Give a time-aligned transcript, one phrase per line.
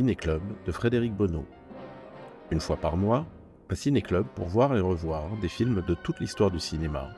[0.00, 1.44] Ciné-Club de Frédéric Bonneau.
[2.50, 3.26] Une fois par mois,
[3.68, 7.10] un ciné-club pour voir et revoir des films de toute l'histoire du cinéma,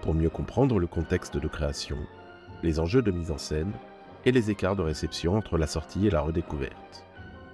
[0.00, 1.98] pour mieux comprendre le contexte de création,
[2.62, 3.72] les enjeux de mise en scène
[4.24, 7.04] et les écarts de réception entre la sortie et la redécouverte.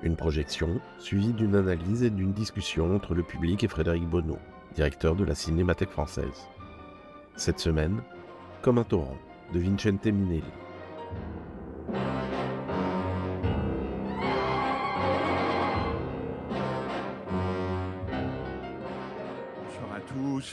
[0.05, 4.39] Une projection suivie d'une analyse et d'une discussion entre le public et Frédéric Bonneau,
[4.77, 6.47] directeur de la Cinémathèque française.
[7.35, 8.01] Cette semaine,
[8.63, 9.19] Comme un torrent
[9.53, 10.45] de Vincente Minelli.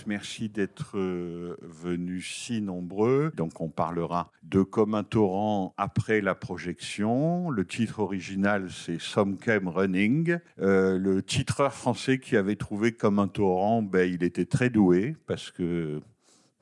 [0.07, 3.31] Merci d'être euh, venus si nombreux.
[3.35, 7.49] Donc on parlera de Comme un torrent après la projection.
[7.49, 10.37] Le titre original c'est Some Came Running.
[10.59, 15.15] Euh, le titreur français qui avait trouvé Comme un torrent, ben, il était très doué
[15.27, 16.01] parce que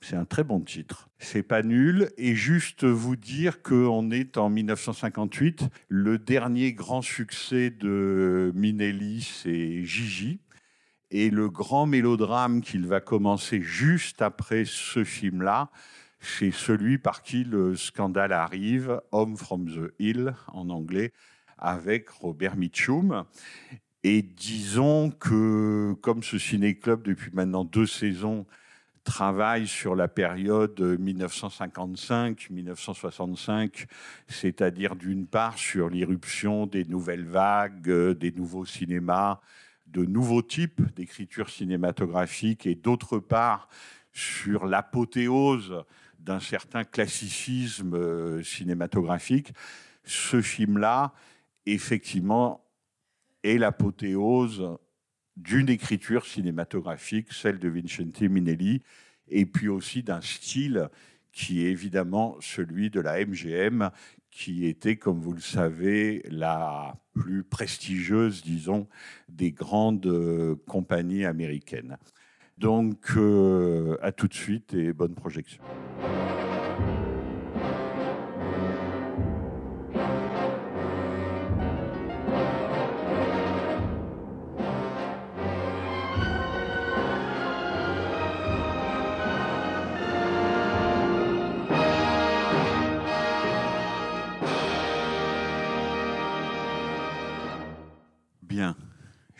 [0.03, 1.09] c'est un très bon titre.
[1.17, 2.09] C'est pas nul.
[2.17, 5.69] Et juste vous dire qu'on est en 1958.
[5.87, 10.39] Le dernier grand succès de Minelli, c'est Gigi.
[11.15, 15.69] Et le grand mélodrame qu'il va commencer juste après ce film-là,
[16.19, 21.13] c'est celui par qui le scandale arrive, Home from the Hill en anglais,
[21.59, 23.25] avec Robert Mitchum.
[24.03, 28.47] Et disons que comme ce ciné-club depuis maintenant deux saisons
[29.03, 33.85] travaille sur la période 1955-1965,
[34.27, 39.39] c'est-à-dire d'une part sur l'irruption des nouvelles vagues, euh, des nouveaux cinémas,
[39.93, 43.69] de nouveaux types d'écriture cinématographique et d'autre part
[44.11, 45.83] sur l'apothéose
[46.19, 49.53] d'un certain classicisme euh, cinématographique,
[50.03, 51.13] ce film-là,
[51.65, 52.65] effectivement,
[53.43, 54.77] est l'apothéose
[55.37, 58.81] d'une écriture cinématographique, celle de Vincente Minelli,
[59.27, 60.89] et puis aussi d'un style
[61.31, 63.89] qui est évidemment celui de la MGM,
[64.33, 68.87] qui était, comme vous le savez, la plus prestigieuse, disons,
[69.29, 71.97] des grandes euh, compagnies américaines.
[72.57, 75.61] Donc, euh, à tout de suite et bonne projection.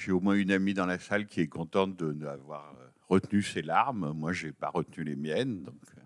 [0.04, 3.42] J'ai au moins une amie dans la salle qui est contente de n'avoir euh, retenu
[3.42, 4.12] ses larmes.
[4.14, 5.64] Moi, je n'ai pas retenu les miennes.
[5.64, 6.02] Donc, euh,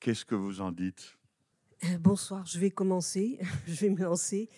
[0.00, 1.18] qu'est-ce que vous en dites?
[1.84, 4.48] Euh, Bonsoir, je vais commencer, je vais me lancer.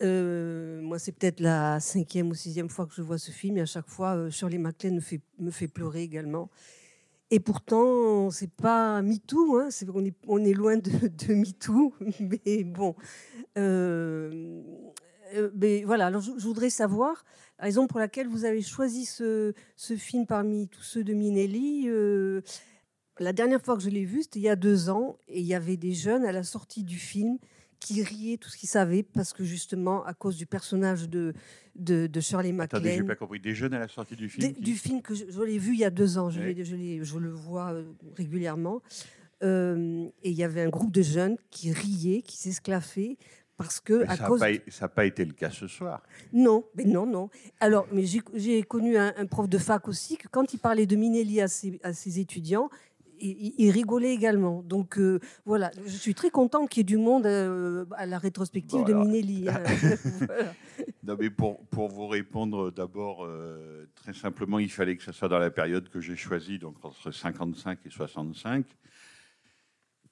[0.00, 3.90] Moi, c'est peut-être la cinquième ou sixième fois que je vois ce film à chaque
[3.90, 5.02] fois, euh, Shirley MacLaine
[5.38, 6.48] me fait, pleurer également.
[7.30, 9.68] Et pourtant, c'est pas MeToo, hein,
[10.28, 12.96] on, est, loin de, de MeToo, mais bon.
[15.36, 17.24] Euh, mais voilà, alors je, je voudrais savoir
[17.58, 21.84] la raison pour laquelle vous avez choisi ce, ce film parmi tous ceux de Minelli.
[21.88, 22.40] euh,
[23.18, 25.46] la dernière fois que je l'ai vu, c'était il y a deux ans, et il
[25.46, 27.38] y avait des jeunes à la sortie du film
[27.80, 31.32] qui riaient tout ce qu'ils savaient, parce que justement, à cause du personnage de,
[31.76, 33.40] de, de Shirley Attendez, j'ai MacLaine, pas compris.
[33.40, 35.58] Des jeunes à la sortie du des- film qui- du film que je, je l'ai
[35.58, 36.52] vu il y a deux ans, je, Ouais.
[36.54, 37.84] l'ai- je, l'ai- je le vois euh,
[38.16, 38.82] régulièrement,
[39.42, 43.18] Euh, et il y avait un groupe de jeunes qui riaient, qui s'esclaffaient,
[43.56, 44.48] parce que Mais à ça n'a pas,
[44.96, 46.02] ça été le cas ce soir.
[46.32, 47.30] non, mais non, non.
[47.60, 50.96] Alors, mais j'ai- connu un, un prof de fac aussi que quand il parlait de
[50.96, 52.68] Minelli à ses, à ses étudiants,
[53.18, 54.62] il, rigolait également.
[54.62, 58.18] Donc euh, voilà, je suis très contente qu'il y ait du monde euh, à la
[58.18, 59.04] rétrospective Bon, de alors.
[59.06, 59.48] Minelli.
[59.48, 59.62] hein.
[60.26, 60.52] Voilà.
[61.04, 65.28] Non, mais pour, pour vous répondre d'abord, euh, très simplement, il fallait que ce soit
[65.28, 68.64] dans la période que j'ai choisie, donc entre 55 et 65.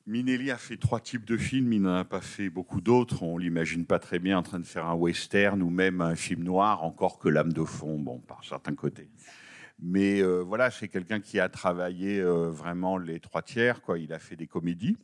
[0.07, 3.23] Minelli a fait trois types de films, il n'en a pas fait beaucoup d'autres.
[3.23, 6.43] On l'imagine pas très bien en train de faire un western ou même un film
[6.43, 9.09] noir, encore que l'âme de fond, bon, par certains côtés.
[9.79, 13.81] Mais euh, voilà, c'est quelqu'un qui a travaillé euh, vraiment les trois tiers.
[13.81, 13.99] Quoi.
[13.99, 14.99] Il a fait des comédies.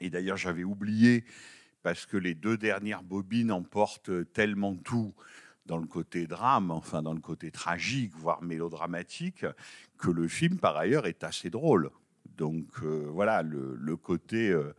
[0.00, 1.24] Et d'ailleurs, j'avais oublié,
[1.82, 5.14] parce que les deux dernières bobines emportent tellement tout
[5.66, 9.44] dans le côté drame, enfin dans le côté tragique, voire mélodramatique,
[9.98, 11.90] que le film, par ailleurs, est assez drôle.
[12.38, 14.72] Donc euh, voilà, le, côté euh,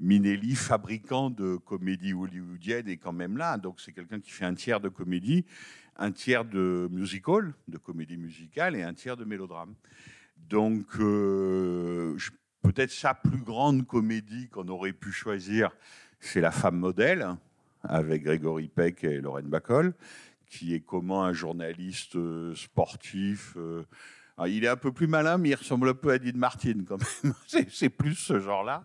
[0.00, 3.58] Minelli, fabricant de comédie hollywoodienne, est quand même là.
[3.58, 5.44] Donc c'est quelqu'un qui fait un tiers de comédie,
[5.96, 9.74] un tiers de musical, de comédie musicale, et un tiers de mélodrame.
[10.48, 12.16] Donc euh,
[12.62, 15.70] peut-être sa plus grande comédie qu'on aurait pu choisir,
[16.18, 17.28] c'est La femme modèle,
[17.82, 19.92] avec Grégory Peck et Lorraine Bacol,
[20.46, 22.16] qui est comment un journaliste
[22.54, 23.56] sportif.
[24.36, 26.84] Alors, il est un peu plus malin, mais il ressemble un peu à Dean Martin
[26.86, 27.34] quand même.
[27.68, 28.84] C'est- plus ce genre-là.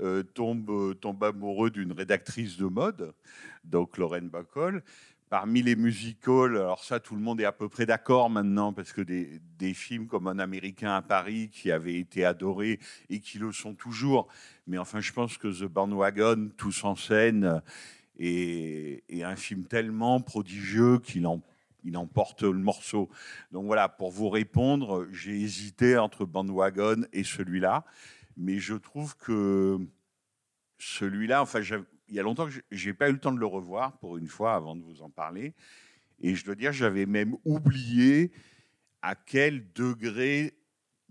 [0.00, 3.12] Euh, tombe, euh, tombe amoureux d'une rédactrice de mode,
[3.62, 4.82] donc Lorraine Bacol.
[5.28, 8.92] Parmi les musicals, alors ça, tout le monde est à peu près d'accord maintenant, parce
[8.92, 12.80] que des, des films comme Un Américain à Paris, qui avaient été adorés
[13.10, 14.28] et qui le sont toujours,
[14.66, 17.62] mais enfin, je pense que The Bandwagon, Tous en scène,
[18.18, 21.40] est, est un film tellement prodigieux qu'il en,
[21.84, 23.08] il emporte le morceau.
[23.50, 27.84] Donc voilà, pour vous répondre, j'ai hésité entre Bandwagon et celui-là,
[28.36, 29.78] mais je trouve que
[30.78, 31.60] celui-là, enfin,
[32.08, 34.28] il y a longtemps que j'ai pas eu le temps de le revoir pour une
[34.28, 35.54] fois avant de vous en parler,
[36.20, 38.32] et je dois dire, j'avais même oublié
[39.02, 40.54] à quel degré,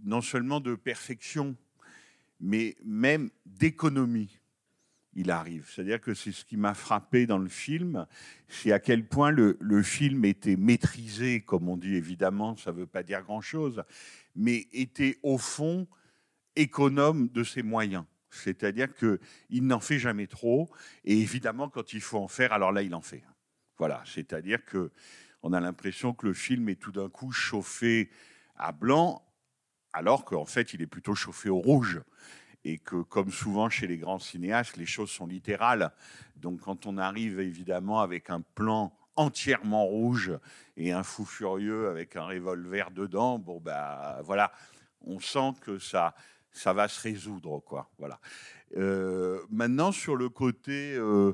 [0.03, 1.55] non seulement de perfection,
[2.39, 4.40] mais même d'économie,
[5.13, 5.69] il arrive.
[5.69, 8.05] C'est-à-dire que c'est ce qui m'a frappé dans le film,
[8.47, 12.87] c'est à quel point le, film était maîtrisé, comme on dit évidemment, ça ne veut
[12.87, 13.83] pas dire grand-chose,
[14.35, 15.87] mais était au fond
[16.55, 18.05] économe de ses moyens.
[18.29, 20.69] C'est-à-dire qu'il n'en fait jamais trop,
[21.03, 23.23] et évidemment, quand il faut en faire, alors là, il en fait.
[23.77, 24.91] Voilà, c'est-à-dire que
[25.43, 28.09] on a l'impression que le film est tout d'un coup chauffé
[28.55, 29.25] à blanc,
[29.91, 32.01] alors qu'en fait, il est plutôt chauffé au rouge
[32.63, 35.91] et que, comme souvent chez les grands cinéastes, les choses sont littérales.
[36.35, 40.31] Donc, quand on arrive évidemment avec un plan entièrement rouge
[40.77, 44.51] et un fou furieux avec un revolver dedans, bon, bah voilà,
[45.01, 46.15] on sent que ça,
[46.51, 47.89] ça va se résoudre, quoi.
[47.97, 48.19] Voilà.
[48.77, 50.95] Euh, maintenant, sur le côté.
[50.95, 51.33] euh,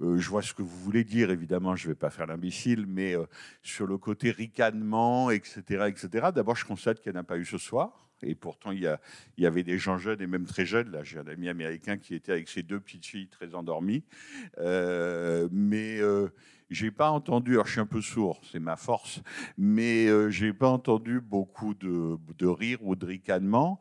[0.00, 2.86] euh, je vois ce que vous voulez dire, évidemment, je ne vais pas faire l'imbécile,
[2.86, 3.14] mais
[3.62, 6.28] sur le côté ricanement, etc., etc.
[6.34, 8.01] D'abord, je constate qu'il n'y en a pas eu ce soir.
[8.22, 8.98] Et pourtant, il
[9.38, 10.90] y, avait des gens jeunes et même très jeunes.
[10.90, 14.04] Là, j'ai un ami américain qui était avec ses deux petites filles très endormies.
[14.58, 16.28] Euh, mais euh,
[16.70, 19.20] j'ai pas entendu, alors je suis un peu sourd, c'est ma force,
[19.58, 23.78] mais euh, j'ai pas entendu beaucoup de, de rire ou de ricanement.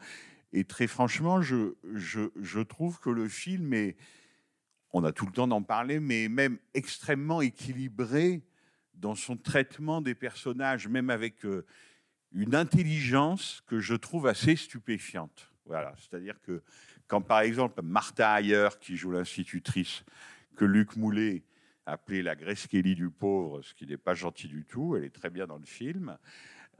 [0.54, 3.96] Et très franchement, je trouve que le film est,
[4.94, 8.44] on a tout le temps d'en parler, mais même extrêmement équilibré
[9.02, 11.66] dans son traitement des personnages, même avec euh,
[12.33, 15.50] une intelligence que je trouve assez stupéfiante.
[15.66, 16.62] Voilà, c'est-à-dire que
[17.07, 20.04] quand par exemple Martha Ayer, qui joue l'institutrice,
[20.56, 21.44] que Luc Moulet
[21.86, 25.13] appelait la Grace Kelly du pauvre, ce qui n'est pas gentil du tout, elle est
[25.13, 26.18] très bien dans le film,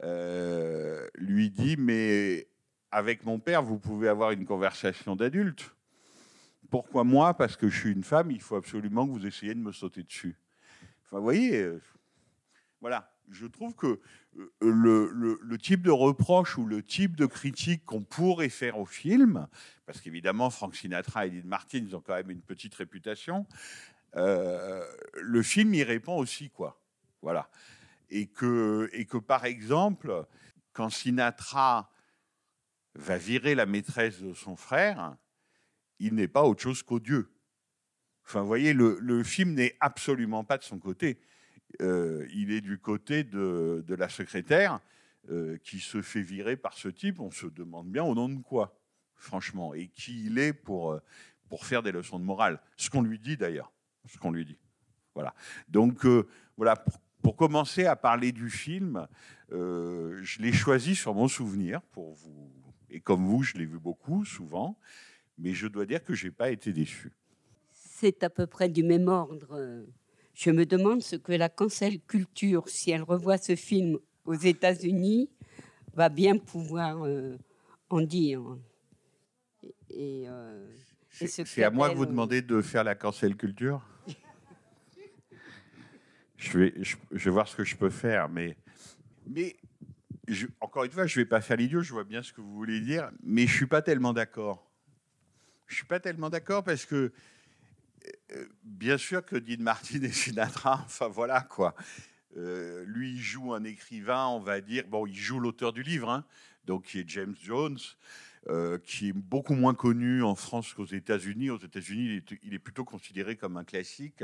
[0.02, 2.48] euh, lui dit mais
[2.90, 5.74] avec mon père vous pouvez avoir une conversation d'adulte.
[6.70, 7.34] Pourquoi moi?
[7.34, 10.02] Parce que je suis une femme, il faut absolument que vous essayiez de me sauter
[10.02, 10.38] dessus.
[11.04, 11.82] Enfin, vous voyez, euh,
[12.80, 14.00] voilà, je trouve que
[14.36, 19.48] euh, le, type de reproche ou le type de critique qu'on pourrait faire au film,
[19.86, 23.46] parce qu'évidemment, Frank Sinatra et Dean Martin, ont quand même une petite réputation,
[24.16, 24.84] euh,
[25.20, 26.80] le film y répond aussi, quoi.
[27.22, 27.48] Voilà.
[28.10, 30.26] Et que, et que, par exemple,
[30.72, 31.90] quand Sinatra
[32.94, 35.16] va virer la maîtresse de son frère,
[35.98, 37.32] il n'est pas autre chose qu'odieux.
[38.24, 41.18] Enfin, vous voyez, le film n'est absolument pas de son côté.
[41.80, 44.80] Euh, il est du côté de, la secrétaire
[45.30, 47.20] euh, qui se fait virer par ce type.
[47.20, 48.78] On se demande bien au nom de quoi,
[49.14, 51.00] franchement, et qui il est pour, euh,
[51.48, 52.60] pour faire des leçons de morale.
[52.76, 53.72] Ce qu'on lui dit d'ailleurs,
[54.06, 54.58] ce qu'on lui dit.
[55.14, 55.34] Voilà.
[55.68, 56.06] Donc,
[56.56, 59.06] voilà, pour, pour commencer à parler du film,
[59.50, 62.50] je l'ai choisi sur mon souvenir pour vous.
[62.88, 64.78] Et comme vous, je l'ai vu beaucoup, souvent,
[65.36, 67.12] mais je dois dire que je n'ai pas été déçu.
[67.72, 69.84] C'est à peu près du même ordre.
[70.34, 75.28] Je me demande ce que la cancel culture, si elle revoit ce film aux États-Unis,
[75.94, 77.36] va bien pouvoir euh,
[77.90, 78.42] en dire.
[79.90, 80.66] Et, euh,
[81.20, 83.82] et C'est à moi de qu'elle, vous demander de faire la cancel culture?
[86.36, 88.56] je, vais, je, je vais voir ce que je peux faire, mais,
[89.26, 89.56] mais
[90.28, 92.40] je- encore une fois, je ne vais pas faire l'idiot, je vois bien ce que
[92.40, 94.68] vous voulez dire, mais je ne suis pas tellement d'accord.
[95.66, 97.12] Je ne suis pas tellement d'accord parce que,
[98.62, 101.74] bien sûr que Dean Martin et Sinatra, enfin voilà quoi.
[102.36, 106.08] Euh, lui, il joue un écrivain, on va dire, bon, il joue l'auteur du livre,
[106.08, 106.24] hein,
[106.64, 107.78] donc qui est James Jones,
[108.48, 111.50] euh, qui est beaucoup moins connu en France qu'aux États-Unis.
[111.50, 114.22] Aux États-Unis, il est, plutôt considéré comme un classique.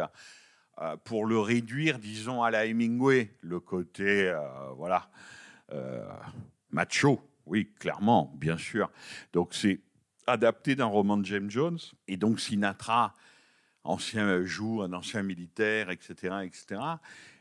[0.80, 4.38] euh, pour le réduire, disons, à la Hemingway, le côté, euh,
[4.76, 5.10] voilà,
[5.72, 6.06] euh,
[6.70, 8.90] macho, oui, clairement, bien sûr.
[9.32, 9.80] Donc c'est
[10.26, 13.14] adapté d'un roman de James Jones, et donc Sinatra,
[13.88, 16.80] ancien joue, un ancien militaire, etc., etc.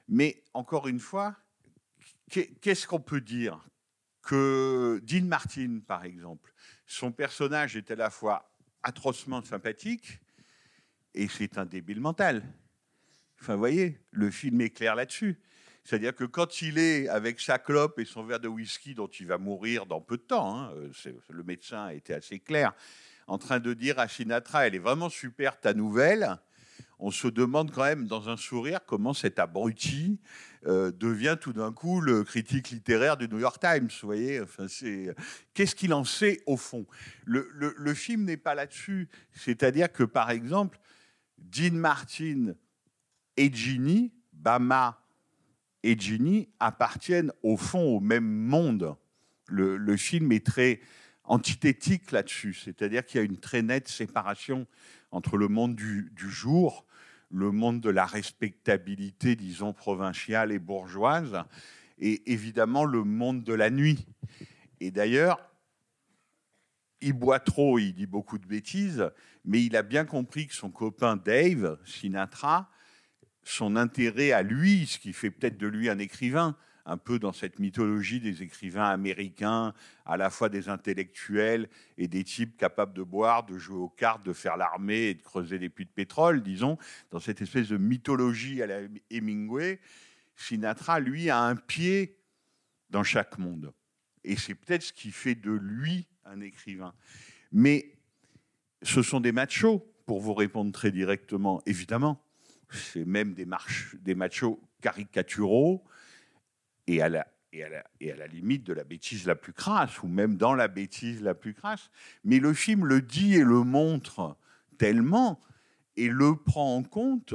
[0.07, 1.35] Mais encore une fois,
[2.29, 3.59] qu'est- qu'est-ce qu'on peut dire
[4.21, 6.53] que Dean Martin, par exemple,
[6.85, 8.49] son personnage est à la fois
[8.83, 10.19] atrocement sympathique
[11.13, 12.43] et c'est un débile mental.
[13.41, 15.39] Enfin, vous voyez, le film est clair là-dessus.
[15.83, 19.27] C'est-à-dire que quand il est avec sa clope et son verre de whisky dont il
[19.27, 20.91] va mourir dans peu de temps, hein, euh,
[21.29, 22.73] le médecin a été assez clair,
[23.27, 26.37] en train de dire à Sinatra, elle est vraiment super ta nouvelle,
[26.99, 30.19] on se demande quand même dans un sourire comment cet abruti
[30.65, 33.89] euh, devient tout d'un coup le critique littéraire du New York Times.
[34.01, 35.13] Vous voyez, enfin, c'est
[35.53, 36.87] qu'est-ce qu'il en sait au fond?
[37.25, 39.09] Le, film n'est pas là-dessus.
[39.31, 40.79] C'est-à-dire que par exemple,
[41.37, 42.53] Dean Martin
[43.35, 44.99] et Ginny, Bama
[45.83, 48.95] et Ginny appartiennent au fond au même monde.
[49.49, 50.81] Le film est très
[51.27, 54.65] antithétique là-dessus, c'est-à-dire qu'il y a une très nette séparation
[55.11, 56.85] entre le monde du, jour,
[57.29, 61.43] le monde de la respectabilité, disons, provinciale et bourgeoise,
[61.99, 64.07] et évidemment le monde de la nuit.
[64.79, 65.39] Et d'ailleurs,
[67.01, 69.09] il boit trop, il dit beaucoup de bêtises,
[69.45, 72.69] mais il a bien compris que son copain Dave Sinatra,
[73.43, 76.57] son intérêt à lui, ce qui fait peut-être de lui un écrivain,
[76.87, 79.73] un peu dans cette mythologie des écrivains américains,
[80.05, 84.25] à la fois des intellectuels et des types capables de boire, de jouer aux cartes,
[84.25, 86.77] de faire l'armée et de creuser des puits de pétrole, disons,
[87.11, 88.79] dans cette espèce de mythologie à la
[89.11, 89.81] Hemingway,
[90.37, 92.17] Sinatra, lui, a un pied
[92.89, 93.73] dans chaque monde.
[94.23, 96.93] Et c'est peut-être ce qui fait de lui un écrivain.
[97.51, 97.97] Mais
[98.81, 102.23] ce sont des machos, pour vous répondre très directement, évidemment.
[102.69, 103.45] C'est même des,
[103.99, 105.83] des machos caricaturaux
[106.87, 111.21] et à, la, limite de la bêtise la plus crasse, ou même dans la bêtise
[111.21, 111.89] la plus crasse.
[112.23, 114.37] Mais le film le dit et le montre
[114.77, 115.39] tellement
[115.95, 117.33] et le prend en compte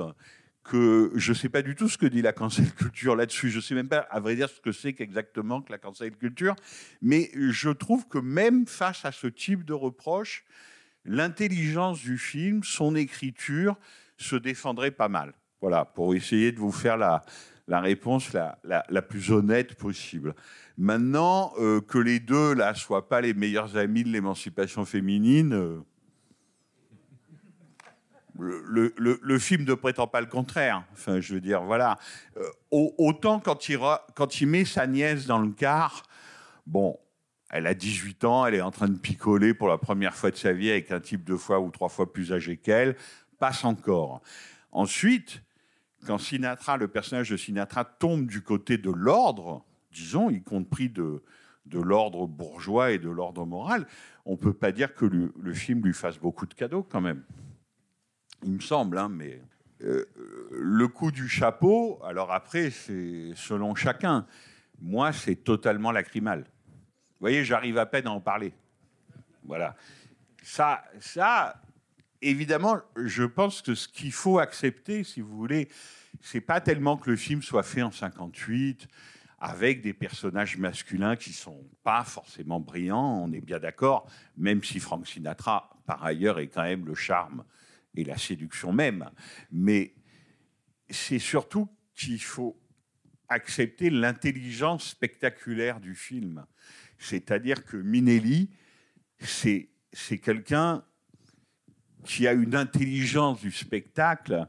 [0.64, 3.50] que je ne sais pas du tout ce que dit la cancel culture là-dessus.
[3.50, 6.16] Je ne sais même pas, à vrai dire, ce que c'est qu'exactement que la cancel
[6.16, 6.54] culture.
[7.00, 10.44] Mais je trouve que même face à ce type de reproche,
[11.04, 13.76] l'intelligence du film, son écriture,
[14.16, 15.34] se défendrait pas mal.
[15.60, 17.24] Voilà, pour essayer de vous faire la,
[17.68, 20.34] la réponse la, la, la, plus honnête possible.
[20.76, 25.80] Maintenant, euh, que les deux là soient pas les meilleurs amis de l'émancipation féminine, euh,
[28.38, 30.84] le, le, film ne prétend pas le contraire.
[30.92, 31.98] Enfin, je veux dire, voilà.
[32.36, 33.78] Euh, autant quand il,
[34.14, 36.02] quand il met sa nièce dans le car,
[36.66, 36.98] bon,
[37.50, 40.36] elle a 18 ans, elle est en train de picoler pour la première fois de
[40.36, 42.96] sa vie avec un type deux fois ou trois fois plus âgé qu'elle,
[43.38, 44.22] passe encore.
[44.72, 45.42] Ensuite,
[46.06, 51.22] quand Sinatra, le personnage de Sinatra, tombe du côté de l'ordre, disons, y compris de,
[51.66, 53.86] de l'ordre bourgeois et de l'ordre moral,
[54.24, 57.22] on ne peut pas dire que le, film lui fasse beaucoup de cadeaux quand même.
[58.42, 59.40] Il me semble, hein, mais
[59.82, 60.04] euh,
[60.50, 64.26] le coup du chapeau, alors après, c'est selon chacun.
[64.80, 66.40] Moi, c'est totalement lacrymal.
[66.40, 68.52] Vous voyez, j'arrive à peine à en parler.
[69.44, 69.76] Voilà.
[70.42, 71.60] Ça, ça,
[72.22, 75.68] évidemment, je pense que ce qu'il faut accepter, si vous voulez,
[76.20, 78.86] c'est pas tellement que le film soit fait en 58
[79.38, 84.78] avec des personnages masculins qui sont pas forcément brillants, on est bien d'accord, même si
[84.78, 87.44] Frank Sinatra, par ailleurs, est quand même le charme
[87.96, 89.10] et la séduction même.
[89.50, 89.94] Mais
[90.88, 92.56] c'est surtout qu'il faut
[93.28, 96.46] accepter l'intelligence spectaculaire du film.
[96.98, 98.50] C'est-à-dire que Minelli,
[99.18, 99.68] c'est
[100.22, 100.84] quelqu'un
[102.04, 104.46] qui a une intelligence du spectacle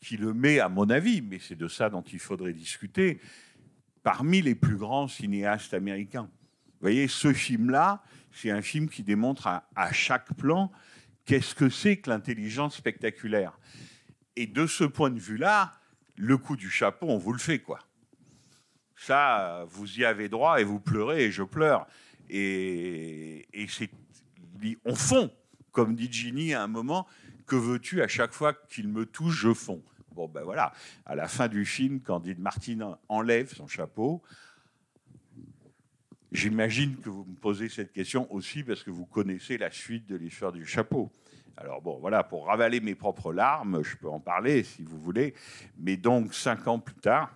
[0.00, 3.20] qui le met, à mon avis, mais c'est de ça dont il faudrait discuter,
[4.02, 6.28] parmi les plus grands cinéastes américains.
[6.66, 10.70] Vous voyez, ce film-là, c'est un film qui démontre à, chaque plan
[11.24, 13.58] qu'est-ce que c'est que l'intelligence spectaculaire.
[14.36, 15.72] Et de ce point de vue-là,
[16.16, 17.78] le coup du chapeau, on vous le fait, quoi.
[18.94, 21.86] Ça, vous y avez droit et vous pleurez et je pleure.
[22.28, 23.90] Et, et c'est,
[24.84, 25.32] on fond,
[25.76, 27.06] comme dit Ginny à un moment,
[27.46, 29.82] que veux-tu à chaque fois qu'il me touche, je fonds.
[30.14, 30.72] Bon, ben voilà,
[31.04, 34.22] à la fin du film, Dean Martin enlève son chapeau,
[36.32, 40.16] j'imagine que vous me posez cette question aussi parce que vous connaissez la suite de
[40.16, 41.12] l'histoire du chapeau.
[41.58, 45.34] Alors bon, voilà, pour ravaler mes propres larmes, je peux en parler si vous voulez.
[45.76, 47.34] Mais donc, cinq ans plus tard,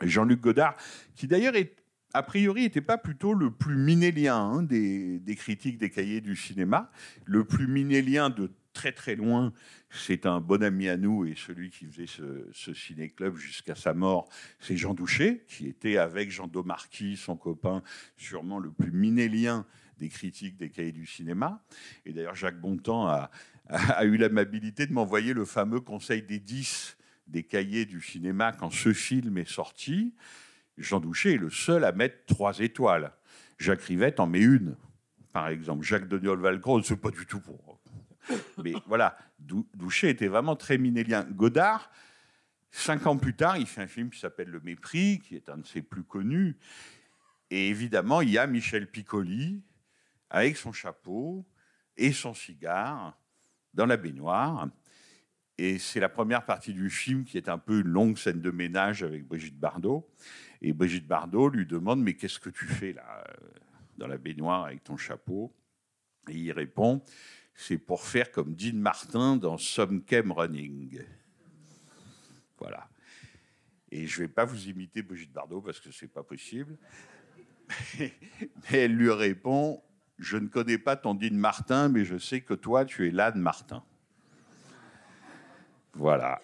[0.00, 0.76] Jean-Luc Godard,
[1.14, 1.76] qui d'ailleurs est
[2.14, 6.90] a priori n'était pas plutôt le plus minélien hein, des, critiques des cahiers du cinéma,
[7.24, 9.52] le plus minélien de très très loin,
[9.90, 13.94] c'est un bon ami à nous et celui qui faisait ce, ce ciné-club jusqu'à sa
[13.94, 14.28] mort,
[14.60, 17.82] c'est Jean Douché, qui était avec Jean Domarquis, son copain,
[18.16, 19.66] sûrement le plus minélien
[19.98, 21.64] des critiques des cahiers du cinéma.
[22.04, 23.30] Et d'ailleurs, Jacques Bontemps a,
[23.68, 28.52] a, a eu l'amabilité de m'envoyer le fameux conseil des 10 des cahiers du cinéma
[28.52, 30.14] quand ce film est sorti.
[30.76, 33.12] Jean Douché est le seul à mettre trois étoiles.
[33.58, 34.76] Jacques Rivette en met une,
[35.32, 35.84] par exemple.
[35.84, 37.80] Jacques Deniol Valcro, c'est pas du tout pour.
[38.62, 41.24] Mais voilà, Dou- Douché était vraiment très minélien.
[41.24, 41.90] Godard,
[42.70, 45.58] cinq ans plus tard, il fait un film qui s'appelle Le Mépris, qui est un
[45.58, 46.56] de ses plus connus.
[47.50, 49.62] Et évidemment, il y a Michel Piccoli
[50.30, 51.46] avec son chapeau
[51.96, 53.16] et son cigare
[53.74, 54.68] dans la baignoire.
[55.56, 58.50] Et c'est la première partie du film qui est un peu une longue scène de
[58.50, 60.08] ménage avec Brigitte Bardot.
[60.66, 63.34] Et Brigitte Bardot lui demande Mais qu'est-ce que tu fais là, euh,
[63.98, 65.54] dans la baignoire avec ton chapeau?
[66.26, 67.02] Et il répond
[67.54, 71.02] C'est pour faire comme Dean Martin dans Some Came Running.
[72.58, 72.88] Voilà.
[73.90, 76.78] Et je ne vais pas vous imiter Brigitte Bardot parce que c'est pas possible.
[77.98, 78.14] Mais
[78.70, 79.82] elle lui répond
[80.18, 83.38] Je ne connais pas ton Dean Martin, mais je sais que toi, tu es l'âne
[83.38, 83.84] Martin.
[85.92, 86.40] Voilà.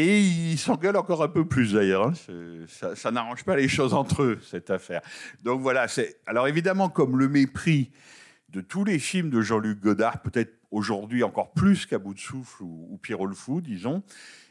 [0.00, 2.06] Et ils s'engueulent encore un peu plus d'ailleurs.
[2.06, 2.12] hein.
[2.94, 5.00] Ça, n'arrange pas les choses entre eux, cette affaire.
[5.42, 5.86] Donc voilà.
[6.24, 7.90] Alors évidemment, comme le mépris
[8.48, 12.62] de tous les films de Jean-Luc Godard, peut-être aujourd'hui encore plus qu'à bout de souffle
[12.62, 14.04] ou, ou Pierrot le Fou, disons,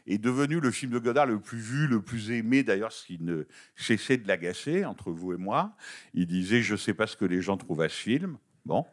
[0.06, 3.18] est devenu le film de Godard le plus vu, le plus aimé, d'ailleurs, ce qui
[3.22, 5.77] ne cessait de l'agacer entre vous et moi.
[6.13, 8.38] Il disait, je ne sais pas ce que les gens trouvent à ce film.
[8.66, 8.86] Bon.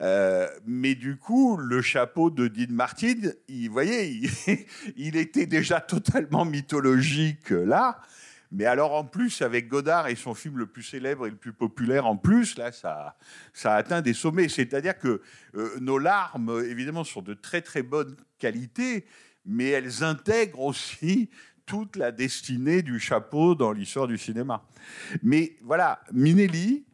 [0.00, 3.14] Euh, mais du coup, le chapeau de Dean Martin,
[3.48, 4.28] il, vous voyez,
[4.96, 8.00] il, était déjà totalement mythologique là.
[8.52, 11.52] Mais alors en plus, avec Godard et son film le plus célèbre et le plus
[11.52, 13.16] populaire en plus, là, ça,
[13.52, 14.48] ça a atteint des sommets.
[14.48, 15.20] C'est-à-dire que
[15.56, 19.06] euh, nos larmes, évidemment, sont de très très bonne qualité,
[19.46, 21.30] mais elles intègrent aussi
[21.64, 24.64] toute la destinée du chapeau dans l'histoire du cinéma.
[25.22, 26.84] Mais voilà, Minelli,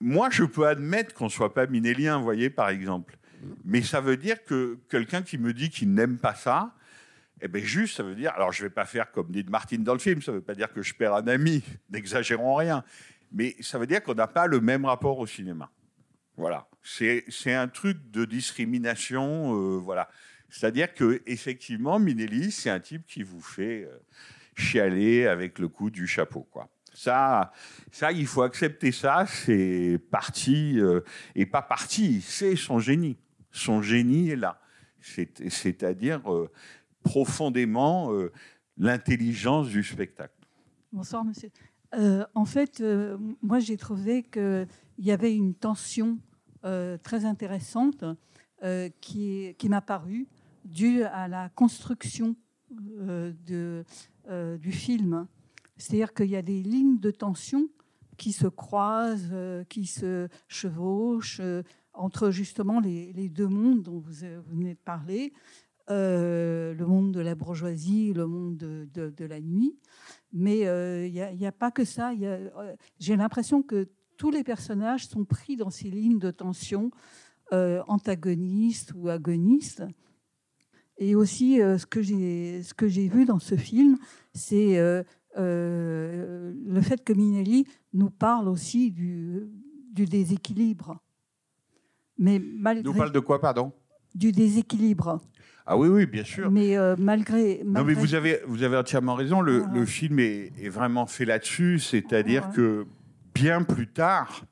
[0.00, 3.16] moi, je peux admettre qu'on ne soit pas minélien, vous voyez, par exemple.
[3.64, 6.74] Mais ça veut dire que quelqu'un qui me dit qu'il n'aime pas ça,
[7.40, 8.32] eh bien, juste, ça veut dire.
[8.34, 10.42] Alors, je ne vais pas faire comme dit Martin dans le film, ça ne veut
[10.42, 12.84] pas dire que je perds un ami, n'exagérons rien.
[13.32, 15.70] Mais ça veut dire qu'on n'a pas le même rapport au cinéma.
[16.36, 16.68] Voilà.
[16.82, 20.08] C'est un truc de discrimination, euh, voilà.
[20.48, 22.00] C'est-à-dire que effectivement,
[22.50, 23.98] c'est un type qui vous fait euh,
[24.54, 26.68] chialer avec le coup du chapeau, quoi.
[26.96, 27.52] Ça,
[27.92, 29.26] ça, il faut accepter ça.
[29.26, 31.02] C'est parti euh,
[31.34, 32.22] et pas parti.
[32.22, 33.18] C'est son génie.
[33.52, 34.58] Son génie est là.
[34.98, 36.50] C'est- C'est-à-dire euh,
[37.02, 38.32] profondément euh,
[38.78, 40.32] l'intelligence du spectacle.
[40.90, 41.50] Bonsoir, monsieur.
[42.34, 42.82] En fait,
[43.42, 44.66] moi, j'ai trouvé qu'il
[44.98, 46.18] y avait une tension
[47.02, 48.04] très intéressante
[49.00, 50.26] qui, m'a paru
[50.64, 52.36] due à la construction
[52.70, 53.84] du
[54.72, 55.26] film.
[55.76, 57.68] C'est-à-dire qu'il y a des lignes de tension
[58.16, 61.62] qui se croisent, euh, qui se chevauchent euh,
[61.92, 64.12] entre justement les, deux mondes dont vous,
[64.48, 65.32] venez de parler,
[65.88, 69.78] euh, le monde de la bourgeoisie, le monde de, la nuit.
[70.32, 70.60] Mais
[71.06, 72.12] il n'y a, pas que ça.
[72.98, 76.90] J'ai l'impression que tous les personnages sont pris dans ces lignes de tension
[77.50, 79.84] antagonistes ou agonistes.
[80.98, 83.96] Et aussi, ce que j'ai vu dans ce film,
[84.34, 84.78] c'est
[85.36, 89.48] euh, le fait que Minelli nous parle aussi du,
[89.92, 90.98] du déséquilibre.
[92.18, 93.72] Mais malgré Nous parle de quoi, pardon?
[94.14, 95.20] Du déséquilibre.
[95.66, 96.50] Ah oui, oui, bien sûr.
[96.50, 99.40] Mais euh, malgré, Non, mais vous avez, vous avez entièrement raison.
[99.40, 99.74] Le, Voilà.
[99.74, 101.80] le film est, est vraiment fait là-dessus.
[101.80, 102.86] C'est-à-dire que
[103.34, 104.44] bien plus tard,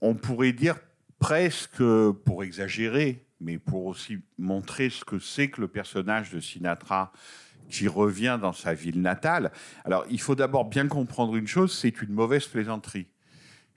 [0.00, 0.76] on pourrait dire
[1.18, 1.82] presque,
[2.24, 7.12] pour exagérer, mais pour aussi montrer ce que c'est que le personnage de Sinatra
[7.70, 9.50] qui revient dans sa ville natale.
[9.84, 13.06] Alors, il faut d'abord bien comprendre une chose, c'est une mauvaise plaisanterie.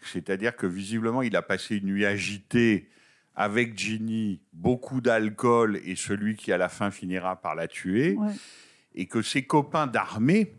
[0.01, 2.89] C'est-à-dire que visiblement, il a passé une nuit agitée
[3.36, 8.32] avec Ginny, beaucoup d'alcool et celui qui à la fin finira par la tuer, Ouais.
[8.95, 10.53] et que ses copains d'armée,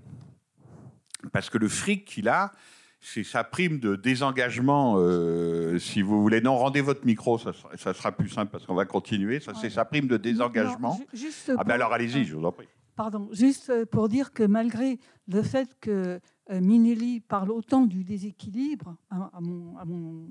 [1.33, 2.53] parce que le fric qu'il a,
[3.01, 6.41] c'est sa prime de désengagement, euh, si vous voulez.
[6.41, 9.41] Non, rendez votre micro, ça sera, ça sera plus simple parce qu'on va continuer.
[9.41, 10.99] Ça, c'est sa prime de désengagement.
[10.99, 12.67] Non, ju- juste Ah ben alors allez-y, je vous en prie.
[12.97, 18.97] Pardon, juste pour dire que malgré le fait que euh, Minelli parle autant du déséquilibre,
[19.11, 20.29] à, mon, à mon-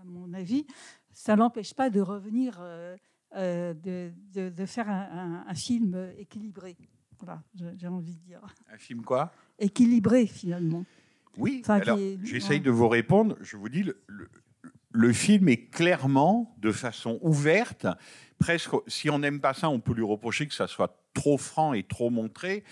[0.00, 0.66] à mon avis,
[1.12, 2.96] ça n'empêche pas de revenir, euh,
[3.36, 6.76] euh, de, de- de faire un, un- un film équilibré.
[7.20, 7.42] Voilà,
[7.76, 8.40] j'ai- envie de dire.
[8.72, 9.30] Un film quoi?
[9.58, 10.84] Équilibré, finalement.
[11.36, 12.64] Oui, Enfin, alors est- j'essaye ouais.
[12.64, 13.36] de vous répondre.
[13.42, 14.28] Je vous dis, le, le-
[14.92, 17.86] le film est clairement, de façon ouverte,
[18.38, 21.72] presque, si on n'aime pas ça, on peut lui reprocher que ça soit trop franc
[21.72, 22.64] et trop montré.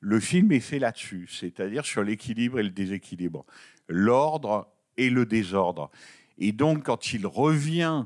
[0.00, 3.44] Le film est fait là-dessus, c'est-à-dire sur l'équilibre et le déséquilibre,
[3.88, 5.90] l'ordre et le désordre.
[6.38, 8.04] Et donc, quand il revient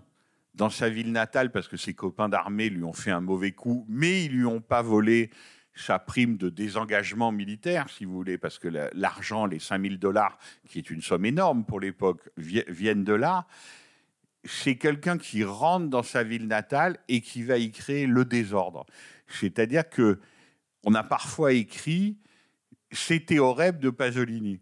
[0.54, 3.86] dans sa ville natale, parce que ses copains d'armée lui ont fait un mauvais coup,
[3.88, 5.30] mais ils lui ont pas volé
[5.74, 10.38] sa prime de désengagement militaire, si vous voulez, parce que la- l'argent, les 5000 dollars,
[10.68, 13.46] qui est une somme énorme pour l'époque, vi- viennent de là.
[14.44, 18.86] C'est quelqu'un qui rentre dans sa ville natale et qui va y créer le désordre.
[19.28, 20.20] C'est-à-dire que
[20.84, 22.18] on a parfois écrit
[22.92, 24.60] ces théorèmes de Pasolini.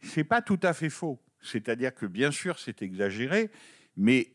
[0.00, 1.20] C'est pas tout à fait faux.
[1.42, 3.50] C'est-à-dire que bien sûr c'est exagéré,
[3.96, 4.32] mais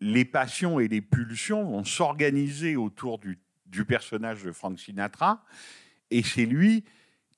[0.00, 5.44] les passions et les pulsions vont s'organiser autour du, du personnage de Frank Sinatra,
[6.10, 6.84] et c'est lui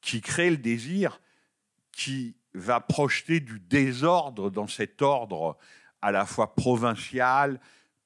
[0.01, 1.21] qui crée le désir,
[1.93, 5.59] qui va projeter du désordre dans cet ordre
[6.03, 7.61] à la fois provincial,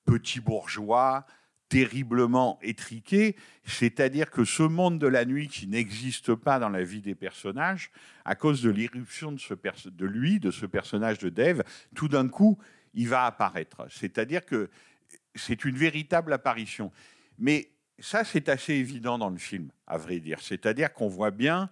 [0.04, 1.26] petit bourgeois,
[1.68, 7.02] terriblement étriqué, c'est-à-dire que ce monde de la nuit qui n'existe pas dans la vie
[7.02, 7.90] des personnages,
[8.24, 11.62] à cause de l'irruption de, lui, de ce personnage de Dave,
[11.94, 12.58] tout d'un coup,
[12.94, 13.86] il va apparaître.
[13.90, 14.70] C'est-à-dire que
[15.34, 16.90] c'est une véritable apparition.
[17.38, 20.40] Mais ça, c'est assez évident dans le film, à vrai dire.
[20.40, 21.68] C'est-à-dire qu'on voit bien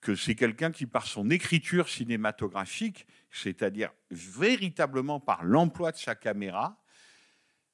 [0.00, 6.81] que c'est quelqu'un qui, par son écriture cinématographique, c'est-à-dire véritablement par l'emploi de sa caméra,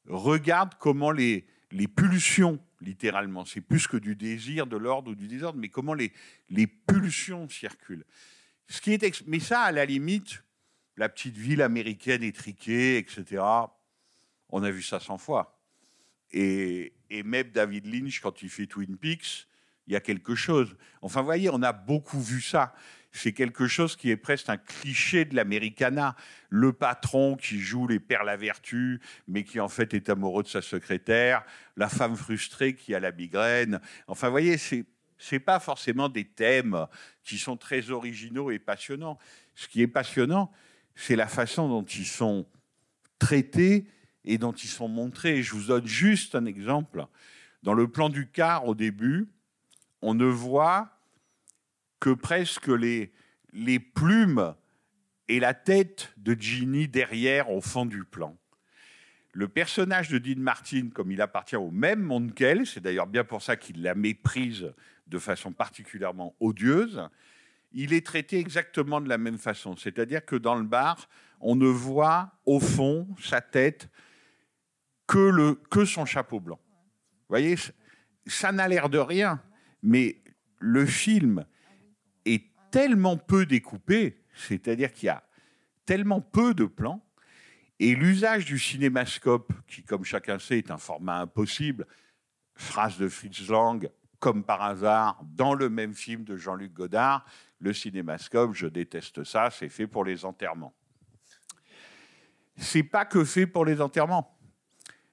[0.09, 5.29] regarde comment les, les pulsions, littéralement, c'est plus que du désir, de l'ordre ou du
[5.29, 6.12] désordre, mais comment les,
[6.49, 8.05] les pulsions circulent.
[8.68, 10.42] Ce qui est mais ça, à la limite,
[10.97, 13.42] la petite ville américaine étriquée, etc.,
[14.51, 15.61] on a vu ça 100 fois.
[16.31, 19.47] Et, et même David Lynch, quand il fait Twin Peaks,
[19.87, 20.77] il y a quelque chose.
[21.01, 22.75] Enfin, vous voyez, on a beaucoup vu ça.
[23.11, 26.14] C'est quelque chose qui est presque un cliché de l'Americana.
[26.51, 30.49] Le patron qui joue les pères la vertu, mais qui en fait est amoureux de
[30.49, 31.44] sa secrétaire.
[31.77, 33.81] La femme frustrée qui a la migraine.
[34.07, 34.85] Enfin, vous voyez, c'est
[35.18, 36.87] c'est pas forcément des thèmes
[37.25, 39.18] qui sont très originaux et passionnants.
[39.55, 40.53] Ce qui est passionnant,
[40.94, 42.47] c'est la façon dont ils sont
[43.18, 43.87] traités
[44.25, 45.42] et dont ils sont montrés.
[45.42, 47.07] Je vous donne juste un exemple.
[47.64, 49.29] Dans le plan du quart, au début,
[50.03, 50.98] on ne voit
[52.01, 53.11] que presque les,
[53.95, 54.55] plumes
[55.29, 58.37] et la tête de Ginny derrière au fond du plan.
[59.33, 63.25] Le personnage de Dean Martin, comme il appartient au même monde qu'elle, c'est d'ailleurs bien
[63.25, 64.73] pour ça qu'il la méprise
[65.07, 67.09] de façon particulièrement odieuse,
[67.73, 69.77] il est traité exactement de la même façon.
[69.77, 71.09] C'est-à-dire que dans le bar,
[71.41, 73.89] on ne voit au fond sa tête
[75.07, 76.61] que, que son chapeau blanc.
[77.29, 77.57] Vous voyez,
[78.27, 79.43] ça n'a l'air de rien,
[79.83, 80.23] mais
[80.59, 81.45] le film
[82.35, 85.23] est tellement peu découpé, c'est-à-dire qu'il y a
[85.85, 87.05] tellement peu de plans,
[87.81, 91.87] et l'usage du cinémascope, qui, comme chacun sait, est un format impossible,
[92.55, 93.88] phrase de Fritz Lang,
[94.19, 97.25] comme par hasard, dans le même film de Jean-Luc Godard,
[97.61, 100.75] le cinémascope, je déteste ça, c'est fait pour les enterrements.
[102.57, 104.37] C'est pas que fait pour les enterrements,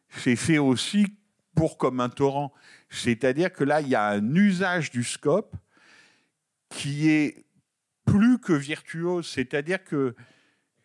[0.09, 1.19] c'est fait aussi
[1.55, 2.51] pour comme un torrent.
[2.89, 5.55] C'est-à-dire que là, il y a un usage du scope
[6.69, 7.45] qui est
[8.05, 10.15] plus que virtuose, c'est-à-dire que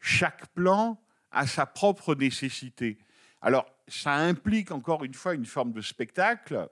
[0.01, 2.99] chaque plan a sa propre nécessité.
[3.41, 6.69] Alors, ça implique encore une fois une forme de spectacle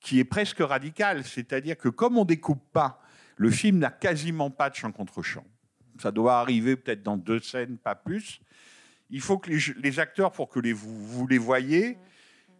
[0.00, 3.00] qui est presque radicale, c'est-à-dire que comme on découpe pas,
[3.36, 5.46] le film n'a quasiment pas de chant contre chant.
[6.00, 8.40] Ça doit arriver peut-être dans deux scènes, pas plus.
[9.10, 11.98] Il faut que les, acteurs, pour que vous, vous les voyez,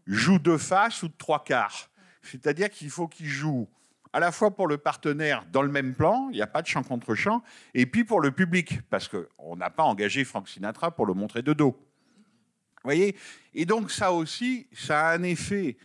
[0.06, 1.90] jouent de face ou de trois quarts.
[2.22, 3.68] C'est-à-dire qu'il faut qu'ils jouent
[4.12, 6.66] à la fois pour le partenaire dans le même plan, il n'y a pas de
[6.66, 7.42] chant contre chant,
[7.74, 11.42] et puis pour le public, parce qu'on n'a pas engagé Frank Sinatra pour le montrer
[11.42, 11.72] de dos.
[11.72, 13.16] Vous voyez?
[13.54, 15.76] Et donc ça aussi, ça a un effet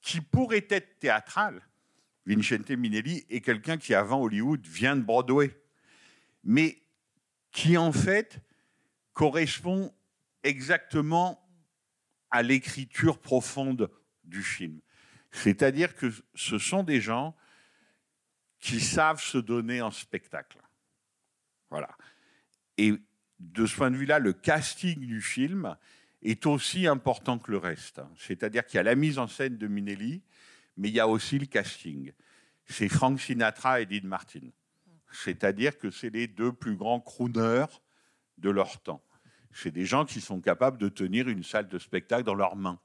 [0.00, 1.62] qui pourrait être théâtral.
[2.26, 5.54] Vincente Minelli est quelqu'un qui, avant Hollywood, vient de Broadway,
[6.42, 6.78] mais
[7.52, 8.40] qui en fait
[9.12, 9.92] correspond
[10.42, 11.40] exactement
[12.30, 13.90] à l'écriture profonde
[14.24, 14.80] du film.
[15.30, 17.34] C'est-à-dire que ce sont des gens
[18.64, 20.56] qui savent se donner en spectacle.
[21.68, 21.90] Voilà.
[22.78, 22.94] Et
[23.38, 25.76] de ce point de vue-là, le casting du film
[26.22, 28.00] est aussi important que le reste.
[28.16, 30.22] C'est-à-dire qu'il y a la mise en scène de Minelli,
[30.78, 32.12] mais il y a aussi le casting.
[32.64, 34.48] C'est Frank Sinatra et Dean Martin.
[35.12, 37.66] C'est-à-dire que c'est les deux plus grands crooners
[38.38, 39.04] de leur temps.
[39.52, 42.80] C'est des gens qui sont capables de tenir une salle de spectacle dans leurs mains.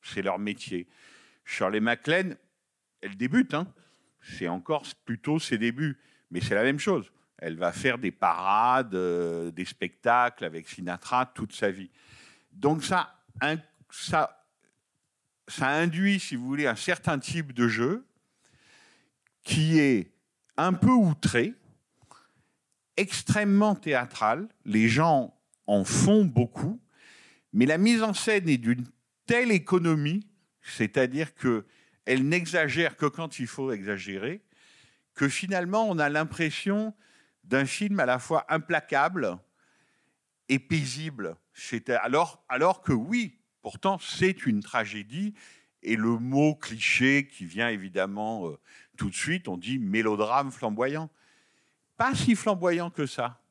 [0.00, 0.88] C'est leur métier.
[1.44, 2.38] Shirley MacLaine,
[3.02, 3.52] elle débute.
[3.52, 3.70] Hein.
[4.22, 5.98] C'est encore plutôt ses débuts.
[6.30, 7.12] Mais c'est la même chose.
[7.38, 11.90] Elle va faire des parades, euh, des spectacles avec Sinatra toute sa vie.
[12.52, 13.20] Donc ça,
[15.48, 18.06] ça induit, si vous voulez, un certain type de jeu
[19.42, 20.12] qui est
[20.56, 21.54] un peu outré,
[22.96, 24.48] extrêmement théâtral.
[24.64, 26.80] Les gens en font beaucoup,
[27.52, 28.86] mais la mise en scène est d'une
[29.26, 30.26] telle économie,
[30.60, 31.66] c'est-à-dire que
[32.04, 34.42] elle n'exagère que quand il faut exagérer,
[35.14, 36.94] que finalement on a l'impression
[37.44, 39.38] d'un film à la fois implacable
[40.48, 41.36] et paisible.
[42.02, 45.34] Alors, alors que oui, pourtant c'est une tragédie,
[45.82, 48.58] et le mot cliché qui vient évidemment euh,
[48.96, 51.10] tout de suite, on dit mélodrame flamboyant.
[51.96, 53.42] Pas si flamboyant que ça,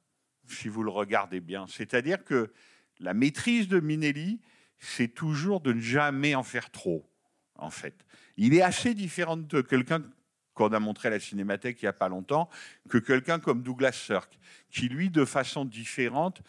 [0.47, 1.65] si vous le regardez bien.
[1.67, 2.53] C'est-à-dire que
[2.99, 4.39] la maîtrise de Minelli,
[4.79, 7.05] c'est toujours de ne jamais en faire trop,
[7.55, 8.05] en fait.
[8.43, 10.01] Il est assez différent de quelqu'un
[10.55, 12.49] qu'on a montré à la Cinémathèque il n'y a pas longtemps,
[12.89, 14.39] que quelqu'un comme Douglas Sirk,
[14.71, 16.41] qui lui, de façon différente,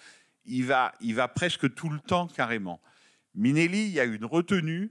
[0.47, 2.81] il va, il va presque tout le temps carrément.
[3.35, 4.91] Minelli, il y a une retenue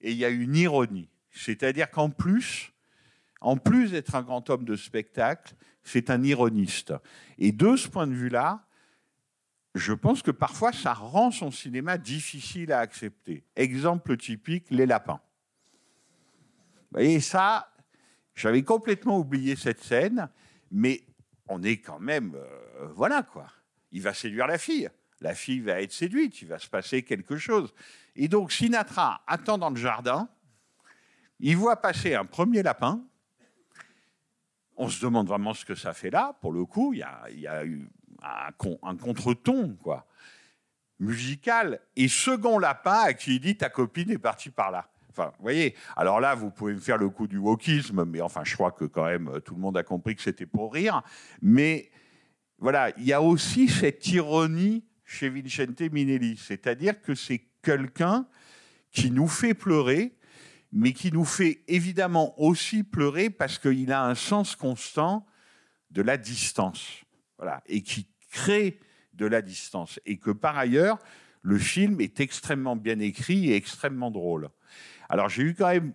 [0.00, 1.08] et il y a une ironie.
[1.32, 2.72] C'est-à-dire qu'en plus,
[3.40, 6.94] en plus d'être un grand homme de spectacle, c'est un ironiste.
[7.38, 8.68] Et de ce point de vue-là,
[9.74, 13.42] je pense que parfois ça rend son cinéma difficile à accepter.
[13.56, 15.20] Exemple typique, Les Lapins.
[16.96, 17.70] Voyez, ça,
[18.34, 20.30] j'avais complètement oublié cette scène,
[20.70, 21.02] mais
[21.46, 22.34] on est quand même.
[22.34, 23.46] euh, voilà quoi.
[23.92, 24.88] Il va séduire la fille.
[25.20, 27.74] La fille va être séduite, il va se passer quelque chose.
[28.14, 30.28] Et donc Sinatra attend dans le jardin,
[31.38, 33.04] il voit passer un premier lapin.
[34.76, 36.34] On se demande vraiment ce que ça fait là.
[36.40, 37.90] Pour le coup, il y a, y eu
[38.22, 38.48] un,
[38.82, 40.06] un contre-ton, quoi,
[40.98, 41.80] musical.
[41.94, 44.90] Et second lapin à qui il dit ta copine est partie par là.
[45.18, 45.74] Enfin, vous voyez.
[45.96, 48.84] Alors là, vous pouvez me faire le coup du wokisme, mais enfin, je crois que
[48.84, 51.02] quand même euh, tout le monde a compris que c'était pour rire.
[51.40, 51.90] Mais
[52.58, 58.26] voilà, il y a aussi cette ironie chez Vincente Minelli, c'est-à-dire que c'est quelqu'un
[58.90, 60.14] qui nous fait pleurer,
[60.70, 65.24] mais qui nous fait évidemment aussi pleurer parce qu'il a un sens constant
[65.92, 67.04] de la distance,
[67.38, 68.78] voilà, et qui crée
[69.14, 70.98] de la distance, et que par ailleurs,
[71.40, 74.50] le film est extrêmement bien écrit et extrêmement drôle.
[75.08, 75.92] Alors j'ai eu quand même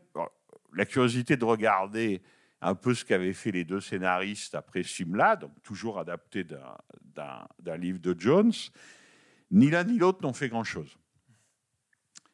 [0.74, 2.22] la curiosité de regarder
[2.62, 8.00] un peu ce qu'avaient fait les deux scénaristes après film-là, donc toujours adapté d'un- livre
[8.00, 8.54] de Jones.
[9.50, 10.98] Ni l'un ni l'autre n'ont fait grand-chose.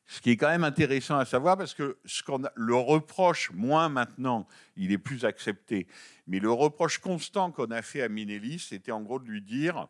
[0.06, 2.24] Ce qui est quand même intéressant à savoir, parce que ce
[2.56, 5.88] le reproche, moins maintenant, il est plus accepté,
[6.28, 9.88] mais le reproche constant qu'on a fait à Minelli, c'était en gros de lui dire,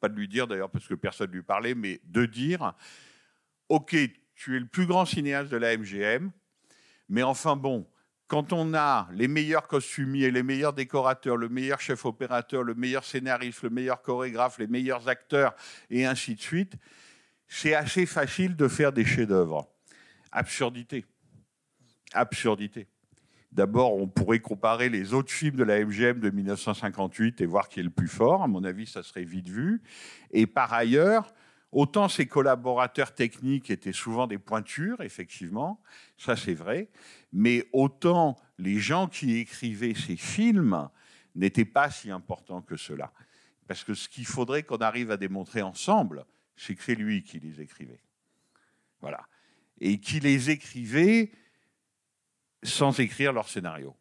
[0.00, 2.74] pas de lui dire d'ailleurs parce que personne ne lui parlait, mais de dire,
[3.70, 3.96] OK,
[4.36, 6.30] tu es le plus grand cinéaste de la MGM,
[7.08, 7.86] mais enfin bon,
[8.28, 13.04] quand on a les meilleurs costumiers, les meilleurs décorateurs, le meilleur chef opérateur, le meilleur
[13.04, 15.54] scénariste, le meilleur chorégraphe, les meilleurs acteurs,
[15.90, 16.74] et ainsi de suite,
[17.48, 19.68] c'est assez facile de faire des chefs-d'œuvre.
[20.32, 21.04] Absurdité.
[22.12, 22.88] Absurdité.
[23.52, 27.80] D'abord, on pourrait comparer les autres films de la MGM de 1958 et voir qui
[27.80, 28.42] est le plus fort.
[28.42, 29.82] À mon avis, ça serait vite vu.
[30.32, 31.32] Et par ailleurs,
[31.76, 35.82] autant ses collaborateurs techniques étaient souvent des pointures, effectivement,
[36.16, 36.88] ça c'est vrai,
[37.34, 40.88] mais autant les gens qui écrivaient ces films
[41.34, 43.12] n'étaient pas si importants que cela.
[43.68, 46.24] Parce que ce qu'il faudrait qu'on arrive à démontrer ensemble,
[46.56, 48.00] c'est que c'est lui qui les écrivait.
[49.02, 49.28] Voilà.
[49.78, 51.30] Et qui les écrivait
[52.62, 53.94] sans écrire leur scénario.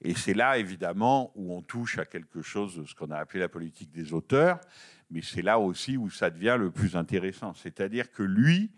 [0.00, 3.40] Et c'est là, évidemment, où on touche à quelque chose de ce qu'on a appelé
[3.40, 4.60] la politique des auteurs,
[5.10, 7.54] mais c'est là aussi où ça devient le plus intéressant.
[7.54, 8.70] C'est-à-dire que lui,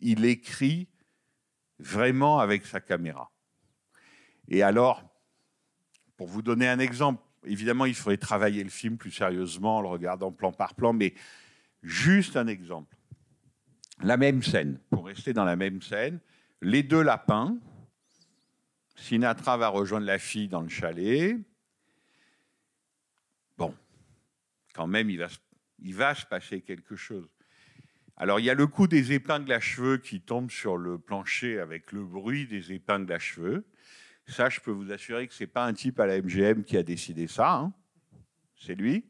[0.00, 0.88] il écrit
[1.78, 3.30] vraiment avec sa caméra.
[4.48, 5.02] Et alors,
[6.16, 9.88] pour vous donner un exemple, évidemment, il faudrait travailler le film plus sérieusement en le
[9.88, 11.14] regardant plan par plan, mais
[11.82, 12.96] juste un exemple.
[14.02, 16.20] La même scène, pour rester dans la même scène,
[16.60, 17.56] les deux lapins,
[18.96, 21.36] Sinatra va rejoindre la fille dans le chalet.
[23.56, 23.74] Bon,
[24.72, 25.38] quand même, il va, se-
[25.78, 27.28] il va se passer quelque chose.
[28.16, 31.58] Alors, il y a le coup des épingles à cheveux qui tombent sur le plancher
[31.58, 33.66] avec le bruit des épingles à cheveux.
[34.26, 36.76] Ça, je peux vous assurer que ce n'est pas un type à la MGM qui
[36.76, 37.54] a décidé ça.
[37.54, 37.74] hein.
[38.56, 39.04] C'est lui.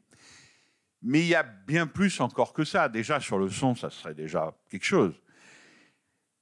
[1.01, 2.89] Mais il y a bien plus encore que ça.
[2.89, 5.21] Déjà, sur le son, ça serait déjà quelque chose.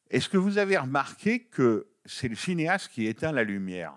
[0.09, 3.93] Est-ce que vous avez remarqué que c'est le cinéaste qui éteint la lumière?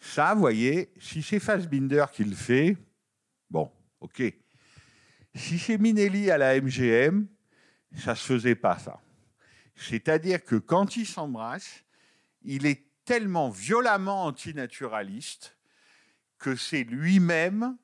[0.00, 2.76] Ça, vous voyez, si c'est Fassbinder qui le fait,
[3.48, 3.70] bon,
[4.02, 4.22] ok.
[5.34, 7.26] Si c'est Minelli à la MGM,
[7.96, 9.00] ça se faisait pas, ça.
[9.74, 11.84] C'est-à-dire que quand il s'embrasse,
[12.42, 15.56] il est tellement violemment antinaturaliste
[16.38, 17.76] que c'est lui-même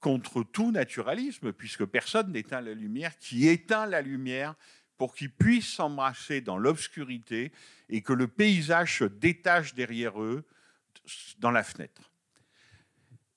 [0.00, 4.54] contre tout naturalisme, puisque personne n'éteint la lumière, qui éteint la lumière
[4.96, 7.52] pour qu'ils puissent s'embrasser dans l'obscurité
[7.88, 10.44] et que le paysage se détache derrière eux
[11.38, 12.10] dans la fenêtre.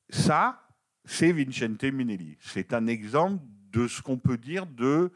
[0.10, 0.64] Ça,
[1.06, 2.38] c'est Vincente Minelli.
[2.40, 5.12] C'est un exemple de ce qu'on peut dire de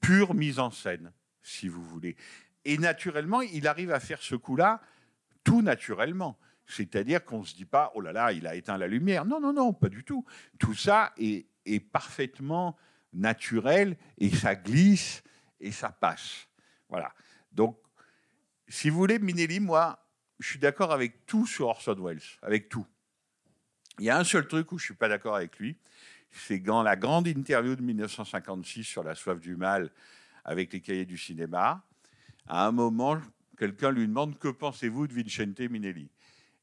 [0.00, 1.12] pure mise en scène,
[1.42, 2.16] si vous voulez.
[2.64, 4.80] Et naturellement, il arrive à faire ce coup-là
[5.44, 6.38] tout naturellement.
[6.66, 9.24] C'est-à-dire qu'on ne se dit pas, oh là là, il a éteint la lumière.
[9.24, 10.24] Non, non, non, pas du tout.
[10.58, 12.76] Tout ça est, est parfaitement
[13.12, 15.22] naturel et ça glisse
[15.60, 16.48] et ça passe.
[16.88, 17.14] Voilà.
[17.52, 17.78] Donc,
[18.68, 20.04] si vous voulez, Minelli, moi,
[20.40, 22.86] je suis d'accord avec tout sur Orson Welles, avec tout.
[23.98, 25.76] Il y a un seul truc où je ne suis pas d'accord avec lui,
[26.30, 29.90] c'est dans la grande interview de 1956 sur la soif du mal
[30.44, 31.82] avec les cahiers du cinéma.
[32.46, 33.18] À un moment,
[33.58, 36.08] quelqu'un lui demande Que pensez-vous de Vincente Minelli?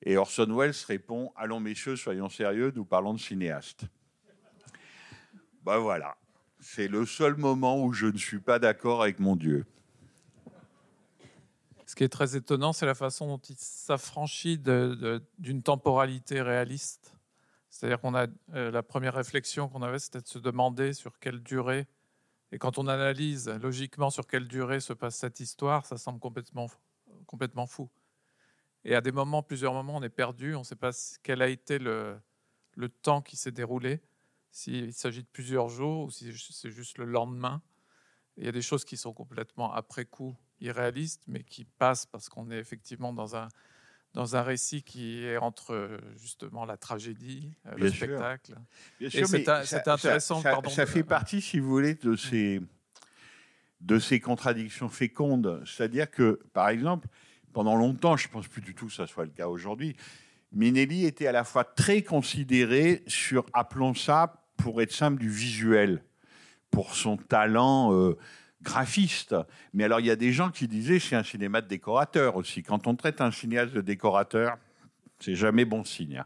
[0.04, 3.86] Et Orson Welles répond Allons, messieurs, soyons sérieux, nous parlons de cinéaste.
[5.64, 6.16] Ben voilà.
[6.60, 9.66] C'est le seul moment où je ne suis pas d'accord avec mon Dieu.
[11.86, 17.13] Ce qui est très étonnant, c'est la façon dont il s'affranchit d'une temporalité réaliste.
[17.74, 21.42] C'est-à-dire qu'on a euh, la première réflexion qu'on avait, c'était de se demander sur quelle
[21.42, 21.88] durée,
[22.52, 26.68] et quand on analyse logiquement sur quelle durée se passe cette histoire, ça semble complètement,
[27.26, 27.90] complètement fou.
[28.86, 30.92] Et à des moments, plusieurs moments, on est perdu, on ne sait pas
[31.24, 32.16] quel a été le,
[32.76, 34.02] le temps qui s'est déroulé
[34.52, 37.64] s'il s'agit de plusieurs jours ou si c'est juste le lendemain.
[38.38, 42.30] Il y a des choses qui sont complètement après coup irréalistes, mais qui passent parce
[42.30, 43.48] qu'on est effectivement dans un,
[44.14, 48.54] dans un récit qui est entre justement la tragédie, euh, le spectacle.
[49.00, 49.48] Bien sûr, c'est
[49.88, 50.42] intéressant.
[50.42, 52.62] Ça, ça, fait partie, si vous voulez, de ces,
[53.82, 55.64] de ces contradictions fécondes.
[55.66, 57.08] C'est-à-dire que, par exemple,
[57.54, 59.96] pendant longtemps, je ne pense plus du tout que ça soit le cas aujourd'hui,
[60.52, 66.04] Minelli était à la fois très considéré sur, appelons ça, pour être simple, du visuel,
[66.70, 68.18] pour son talent euh,
[68.64, 69.36] graphiste.
[69.74, 72.64] Mais alors, il y a des gens qui disaient c'est un cinéma de décorateur aussi.
[72.64, 74.58] Quand on traite un cinéaste de décorateur,
[75.20, 76.18] c'est jamais bon signe.
[76.18, 76.26] Hein.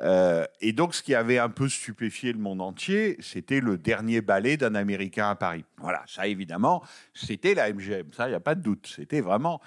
[0.00, 4.20] Euh, et donc, ce qui avait un peu stupéfié le monde entier, c'était le dernier
[4.20, 5.64] ballet d'un Américain à Paris.
[5.78, 6.82] Voilà, ça évidemment,
[7.14, 8.92] c'était la MGM, ça, il n'y a pas de doute.
[8.94, 9.60] C'était vraiment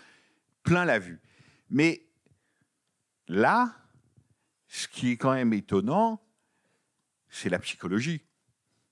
[0.63, 1.19] plein la vue.
[1.69, 2.03] Mais
[3.27, 3.73] là,
[4.67, 6.21] ce qui est quand même étonnant,
[7.29, 8.23] c'est la psychologie.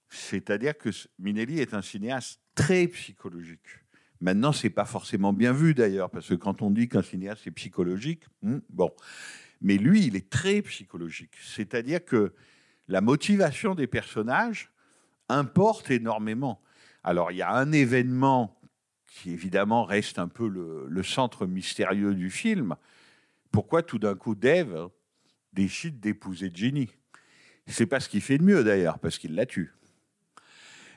[0.09, 0.89] C'est-à-dire que
[1.19, 3.85] Minelli est un cinéaste très psychologique.
[4.19, 7.51] Maintenant, c'est pas forcément bien vu d'ailleurs, parce que quand on dit qu'un cinéaste est
[7.51, 8.91] psychologique, hmm, bon.
[9.61, 11.35] Mais lui, il est très psychologique.
[11.41, 12.33] C'est-à-dire que
[12.87, 14.71] la motivation des personnages
[15.29, 16.61] importe énormément.
[17.03, 18.59] Alors, il y a un événement
[19.05, 22.75] qui évidemment reste un peu le, centre mystérieux du film.
[23.51, 24.89] Pourquoi tout d'un coup Dave
[25.53, 26.89] décide d'épouser Ginny?
[27.67, 29.73] C'est pas ce qu'il fait de mieux d'ailleurs, parce qu'il la tue.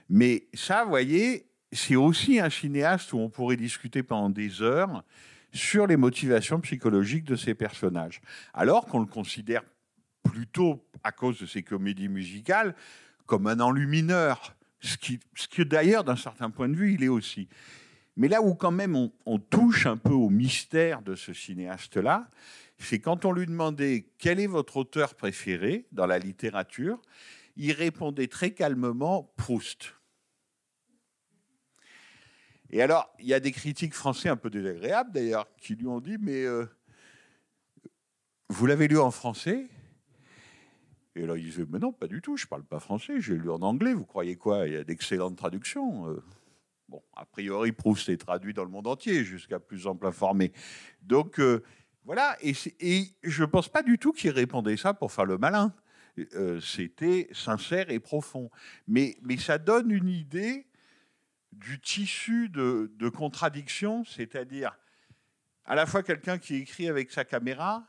[0.09, 5.05] Mais ça, vous voyez, c'est aussi un cinéaste où on pourrait discuter pendant des heures
[5.53, 8.21] sur les motivations psychologiques de ces personnages.
[8.55, 9.63] Alors qu'on le considère
[10.23, 12.75] plutôt, à cause de ses comédies musicales,
[13.27, 17.09] comme un enlumineur, ce qui, ce qui d'ailleurs, d'un certain point de vue, il est
[17.09, 17.49] aussi.
[18.17, 22.29] Mais là où quand même on, on touche un peu au mystère de ce cinéaste-là,
[22.79, 27.01] c'est quand on lui demandait quel est votre auteur préféré dans la littérature,
[27.57, 30.00] il répondait très calmement Proust.
[32.73, 36.01] Et alors, il y a des critiques français un peu désagréables d'ailleurs qui lui ont
[36.01, 36.67] dit Mais euh,
[38.49, 39.67] vous l'avez lu en français?
[41.17, 43.35] Et alors il disait Mais non, pas du tout, je ne parle pas français, j'ai
[43.35, 44.69] lu en anglais, vous croyez quoi?
[44.69, 46.09] Il y a d'excellentes traductions.
[46.09, 46.23] Euh.
[46.89, 50.53] Bon, a priori, Proust est traduit dans le monde entier, jusqu'à plus ample informé.
[51.03, 51.63] Donc, euh,
[52.05, 52.53] voilà, et,
[53.23, 55.73] je ne pense pas du tout qu'il répondait ça pour faire le malin.
[56.61, 58.51] C'était sincère et profond.
[58.89, 60.67] Mais ça donne une idée
[61.53, 64.79] du tissu de, de contradiction, c'est-à-dire
[65.65, 67.87] à la fois quelqu'un qui écrit avec sa caméra,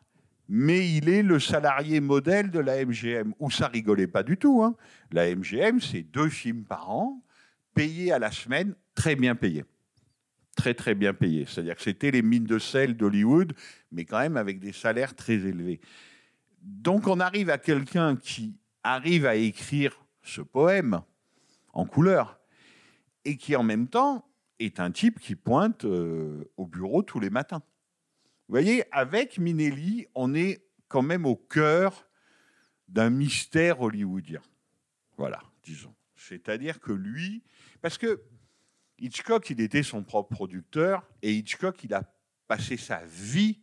[0.47, 4.63] mais il est le salarié modèle de la MGM, où ça rigolait pas du tout.
[4.63, 4.75] Hein.
[5.11, 7.23] La MGM, c'est deux films par an,
[7.73, 9.65] payés à la semaine, très bien payés
[10.55, 11.45] très très bien payés.
[11.47, 13.53] C'est-à-dire que c'était les mines de sel d'Hollywood,
[13.91, 15.79] mais quand même avec des salaires très élevés.
[16.61, 21.01] Donc on arrive à quelqu'un qui arrive à écrire ce poème
[21.73, 22.39] en couleur
[23.25, 24.27] et qui en même temps
[24.59, 27.63] est un type qui pointe euh, au bureau tous les matins.
[28.47, 32.07] Vous voyez, avec Minelli, on est quand même au cœur
[32.87, 34.41] d'un mystère hollywoodien.
[35.17, 35.95] Voilà, disons.
[36.15, 37.43] C'est-à-dire que lui,
[37.81, 38.21] parce que
[38.99, 42.03] Hitchcock, il était son propre producteur et Hitchcock, il a
[42.47, 43.61] passé sa vie.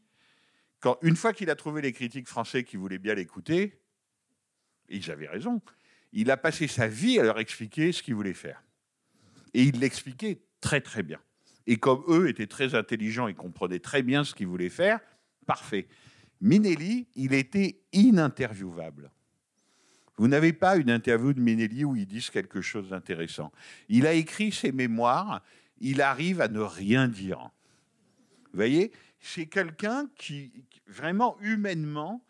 [0.81, 3.81] Quand, une fois qu'il a trouvé les critiques français qui voulaient bien l'écouter,
[4.89, 5.61] ils avaient raison.
[6.13, 8.63] Il a passé sa vie à leur expliquer ce qu'il voulait faire.
[9.55, 11.19] Et il l'expliquait très très bien.
[11.67, 15.01] Et comme eux étaient très intelligents et comprenaient très bien ce qu'ils voulaient faire,
[15.47, 15.87] parfait.
[16.41, 19.11] Minelli, il était ininterviewable.
[20.17, 23.53] Vous n'avez pas une interview de Minelli où il dit quelque chose d'intéressant.
[23.89, 25.43] Il a écrit ses mémoires,
[25.81, 27.51] il arrive à ne rien dire.
[28.53, 30.53] Vous voyez, c'est quelqu'un qui,
[30.87, 32.25] vraiment humainement,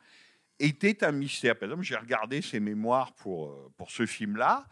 [0.59, 1.57] était un mystère.
[1.57, 4.66] Par exemple, j'ai regardé ses mémoires pour, euh, pour ce film-là.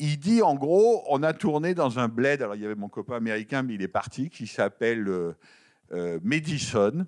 [0.00, 2.88] Il dit en gros, on a tourné dans un bled, alors il y avait mon
[2.88, 5.32] copain américain, mais il est parti, qui s'appelle euh,
[5.92, 7.04] euh, Madison,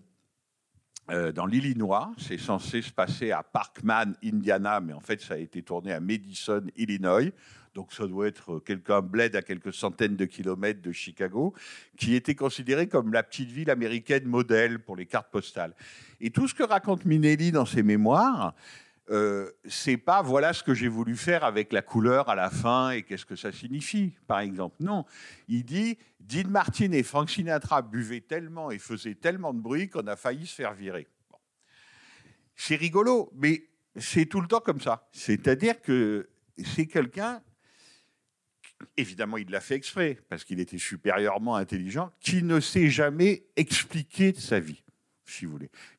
[1.10, 2.12] euh, dans l'Illinois.
[2.18, 6.00] C'est censé se passer à Parkman, Indiana, mais en fait, ça a été tourné à
[6.00, 7.32] Madison, Illinois.
[7.74, 11.54] Donc, ça doit être quelqu'un bled à quelques centaines de kilomètres de Chicago,
[11.96, 15.74] qui était considéré comme la petite ville américaine modèle pour les cartes postales.
[16.20, 18.54] Et tout ce que raconte Minelli dans ses mémoires,
[19.10, 22.90] euh, c'est pas voilà ce que j'ai voulu faire avec la couleur à la fin
[22.90, 24.76] et qu'est-ce que ça signifie, par exemple.
[24.80, 25.04] Non,
[25.48, 30.06] il dit Dean Martin et Frank Sinatra buvaient tellement et faisaient tellement de bruit qu'on
[30.06, 31.08] a failli se faire virer.
[32.54, 33.64] C'est rigolo, mais
[33.96, 35.08] c'est tout le temps comme ça.
[35.12, 36.28] C'est-à-dire que
[36.64, 37.42] c'est quelqu'un,
[38.96, 44.32] évidemment il l'a fait exprès, parce qu'il était supérieurement intelligent, qui ne s'est jamais expliqué
[44.32, 44.84] de sa vie,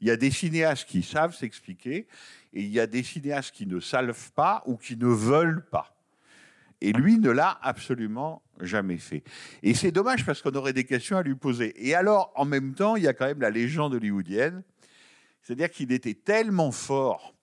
[0.02, 2.08] Il y a des cinéastes qui savent s'expliquer,
[2.54, 5.96] et il y a des cinéastes qui ne savent pas ou qui ne veulent pas.
[6.82, 9.24] Et lui ne l'a absolument jamais fait.
[9.62, 11.74] Et c'est dommage parce qu'on aurait des questions à lui poser.
[11.88, 14.64] Et alors, en même temps, il y a quand même la légende hollywoodienne.
[15.44, 17.36] C'est-à-dire qu'il était tellement fort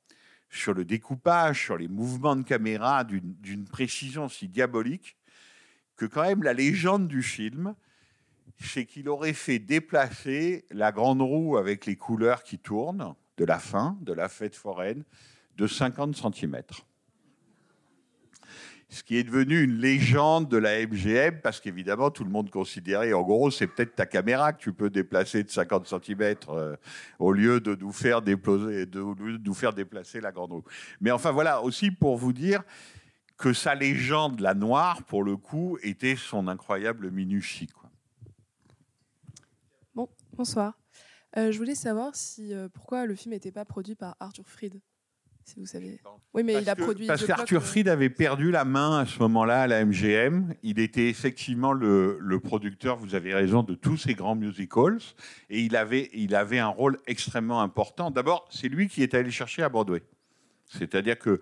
[0.51, 5.16] sur le découpage, sur les mouvements de caméra, d'une précision si diabolique,
[5.97, 7.74] que quand même la légende du film,
[8.61, 13.59] c'est qu'il aurait fait déplacer la grande roue avec les couleurs qui tournent de la
[13.59, 15.04] fin de la fête foraine
[15.56, 16.62] de 50 cm.
[18.90, 23.12] Ce qui est devenu une légende de la MGM, parce qu'évidemment, tout le monde considérait,
[23.12, 26.74] en gros, c'est peut-être ta caméra que tu peux déplacer de 50 cm euh,
[27.18, 29.00] au lieu de nous, faire déplacer, de
[29.44, 30.64] nous faire déplacer la grande roue.
[31.02, 32.62] Mais enfin, voilà, aussi pour vous dire
[33.36, 37.68] que sa légende, la noire, pour le coup, était son incroyable minutie.
[40.39, 40.78] Bon, bonsoir.
[41.36, 44.80] Euh, je voulais savoir si, euh, pourquoi le film n'était pas produit par Arthur Fried,
[45.43, 46.01] si vous savez.
[46.32, 47.07] Oui, mais parce il a que, produit.
[47.09, 50.55] Parce qu'Arthur euh, Fried avait perdu la main à ce moment-là à la MGM.
[50.62, 54.99] Il était effectivement le, le producteur, vous avez raison, de tous ces grands musicals.
[55.51, 58.12] Et il avait, il avait un rôle extrêmement important.
[58.12, 60.05] D'abord, c'est lui qui est allé chercher à Broadway.
[60.66, 61.41] C'est-à-dire que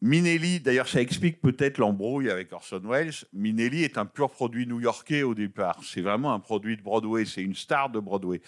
[0.00, 3.14] Minelli, d'ailleurs, ça explique peut-être l'embrouille avec Orson Welles.
[3.32, 5.80] Minelli est un pur produit new-yorkais au départ.
[5.82, 7.24] C'est vraiment un produit de Broadway.
[7.24, 8.40] C'est une star de Broadway.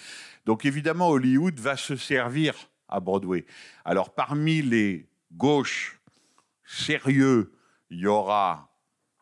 [0.47, 2.55] Donc, évidemment, Hollywood va se servir
[2.89, 3.47] à Broadway.
[3.85, 6.01] Alors, parmi les gauches
[6.65, 7.53] sérieux,
[7.91, 8.71] il y aura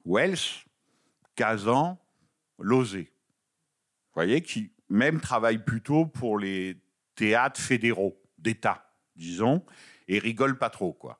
[0.04, 0.64] Wells,
[1.34, 1.98] Kazan,
[2.58, 3.10] Lozé.
[4.08, 6.76] Vous voyez, qui même travaille plutôt pour les
[7.14, 8.84] théâtres fédéraux, d'État,
[9.16, 9.64] disons,
[10.06, 11.18] et rigole pas trop, quoi.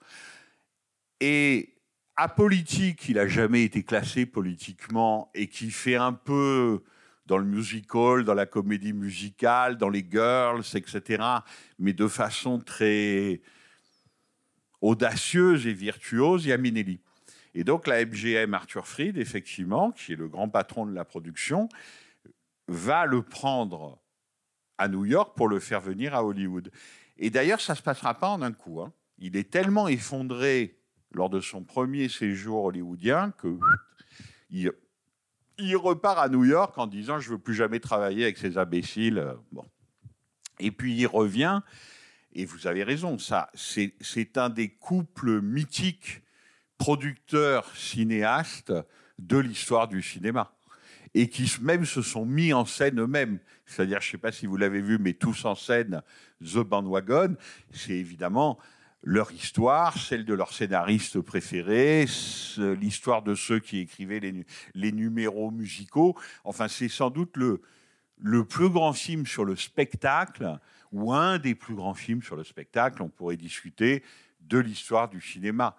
[1.21, 1.75] Et
[2.17, 6.83] apolitique, il n'a jamais été classé politiquement et qui fait un peu
[7.27, 11.23] dans le musical, dans la comédie musicale, dans les girls, etc.,
[11.79, 13.43] mais de façon très
[14.81, 17.01] audacieuse et virtuose, il y a Minelli.
[17.55, 21.69] Et donc la MGM Arthur Fried, effectivement, qui est le grand patron de la production,
[22.69, 24.01] va le prendre
[24.79, 26.71] à New York pour le faire venir à Hollywood.
[27.17, 28.81] Et d'ailleurs, ça ne se passera pas en un coup.
[28.81, 28.93] hein.
[29.19, 30.78] Il est tellement effondré
[31.13, 33.33] lors de son premier séjour hollywoodien
[34.51, 34.71] il,
[35.77, 39.35] repart à New York en disant je veux plus jamais travailler avec ces imbéciles.
[39.53, 39.65] Bon.
[40.61, 41.61] Et puis il revient,
[42.33, 46.23] et vous avez raison, ça, c'est c'est un des couples mythiques
[46.79, 48.73] producteurs-cinéastes
[49.19, 50.55] de l'histoire du cinéma.
[51.15, 53.41] Et qui même se sont mis en scène eux-mêmes.
[53.67, 56.03] C'est-à-dire, je ne sais pas si vous l'avez vu, mais tous en scène,
[56.41, 57.35] The Bandwagon,
[57.73, 58.59] c'est évidemment
[59.03, 64.47] leur histoire, celle de leur scénariste préféré, ce- l'histoire de ceux qui écrivaient les, nu-
[64.75, 66.17] les numéros musicaux.
[66.45, 67.63] Enfin, c'est sans doute le,
[68.19, 70.59] le plus grand film sur le spectacle,
[70.91, 73.03] ou un des plus grands films sur le spectacle.
[73.03, 74.03] On pourrait discuter
[74.41, 75.77] de l'histoire du cinéma.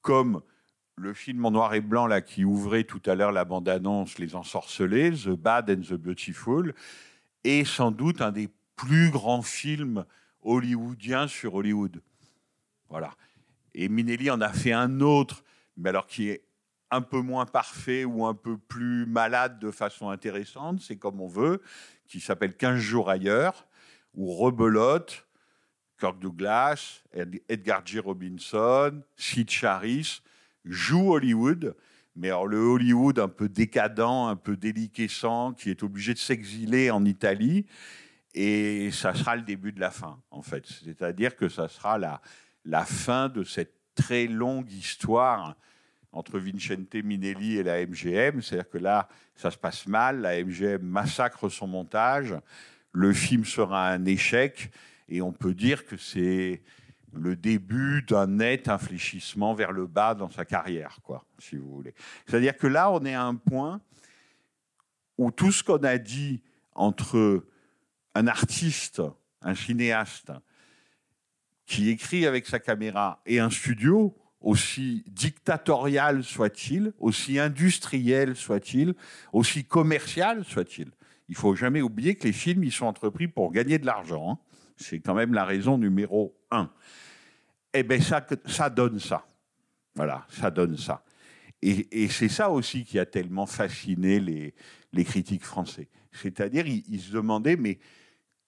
[0.00, 0.42] Comme
[0.96, 4.34] le film en noir et blanc là, qui ouvrait tout à l'heure la bande-annonce Les
[4.34, 6.74] Ensorcelés, The Bad and the Beautiful,
[7.42, 10.04] est sans doute un des plus grands films
[10.42, 12.02] hollywoodiens sur Hollywood.
[12.90, 13.14] Voilà.
[13.72, 15.44] Et Minelli en a fait un autre,
[15.76, 16.44] mais alors qui est
[16.90, 21.28] un peu moins parfait ou un peu plus malade de façon intéressante, c'est comme on
[21.28, 21.62] veut,
[22.08, 23.66] qui s'appelle 15 jours ailleurs,
[24.14, 25.24] où rebelote
[25.98, 28.00] Kirk Douglas, Ed- Edgar J.
[28.00, 30.22] Robinson, Sid Charisse
[30.64, 31.76] jouent Hollywood,
[32.16, 36.90] mais alors le Hollywood un peu décadent, un peu déliquescent, qui est obligé de s'exiler
[36.90, 37.66] en Italie,
[38.34, 40.66] et ça sera le début de la fin, en fait.
[40.66, 42.20] C'est-à-dire que ça sera la,
[42.64, 45.56] la fin de cette très longue histoire
[46.12, 48.42] entre Vincente Minelli et la MGM.
[48.42, 52.34] C'est-à-dire que là, ça se passe mal, la MGM massacre son montage,
[52.92, 54.70] le film sera un échec,
[55.08, 56.62] et on peut dire que c'est
[57.12, 61.94] le début d'un net infléchissement vers le bas dans sa carrière, quoi, si vous voulez.
[62.26, 63.80] C'est-à-dire que là, on est à un point
[65.18, 66.42] où tout ce qu'on a dit
[66.74, 67.44] entre
[68.14, 69.02] un artiste,
[69.42, 70.32] un cinéaste,
[71.70, 78.94] qui écrit avec sa caméra, et un studio, aussi dictatorial soit-il, aussi industriel soit-il,
[79.32, 80.90] aussi commercial soit-il.
[81.28, 84.32] Il faut jamais oublier que les films, ils sont entrepris pour gagner de l'argent.
[84.32, 84.38] hein.
[84.76, 86.72] C'est quand même la raison numéro un.
[87.72, 89.24] Eh bien, ça, ça donne ça.
[89.94, 91.04] Voilà, ça donne ça.
[91.62, 94.54] Et, c'est ça aussi qui a tellement fasciné les,
[94.92, 95.88] les critiques français.
[96.10, 97.78] C'est-à-dire, ils, ils se demandaient, mais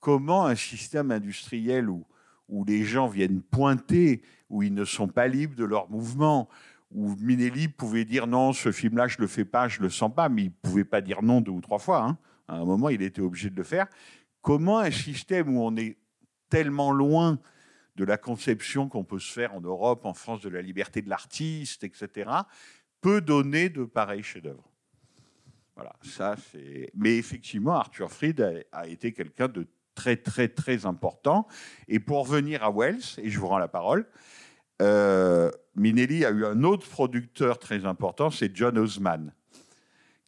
[0.01, 2.05] comment un système industriel où,
[2.53, 6.51] où les gens viennent pointer, où ils ne sont pas libres de leur mouvement,
[6.91, 10.29] où Minelli pouvait dire non, ce film-là, je le fais pas, je le sens pas,
[10.29, 12.05] mais il pouvait pas dire non deux ou trois fois.
[12.05, 12.19] hein.
[12.49, 13.87] À un moment, il était obligé de le faire.
[14.43, 15.97] Comment un système où on est
[16.51, 17.39] tellement loin
[17.97, 21.09] de la conception qu'on peut se faire en Europe, en France, de la liberté de
[21.09, 22.31] l'artiste, etc.,
[23.01, 24.71] peut donner de pareils chefs-d'œuvre?
[25.75, 26.91] Voilà, ça c'est.
[26.95, 31.47] Mais effectivement, Arthur Fried a, a été quelqu'un de très, très, très important.
[31.89, 34.07] Et pour revenir à Wells, et je vous rends la parole,
[34.81, 39.33] euh, Minelli a eu un autre producteur très important, c'est John Osman,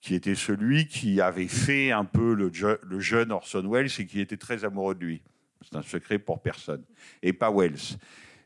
[0.01, 4.07] qui était celui qui avait fait un peu le, je- le jeune Orson Welles et
[4.07, 5.23] qui était très amoureux de lui.
[5.63, 6.85] C'est un secret pour personne.
[7.23, 7.97] Et pas Wells.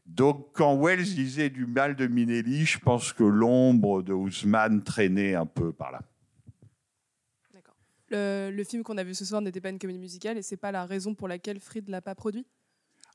[0.07, 5.35] Donc, quand Wells disait du mal de Minelli, je pense que l'ombre de Ousmane traînait
[5.35, 6.01] un peu par là.
[8.11, 10.73] Le, film qu'on a vu ce soir n'était pas une comédie musicale et c'est pas
[10.73, 12.47] la raison pour laquelle Fried l'a pas produit?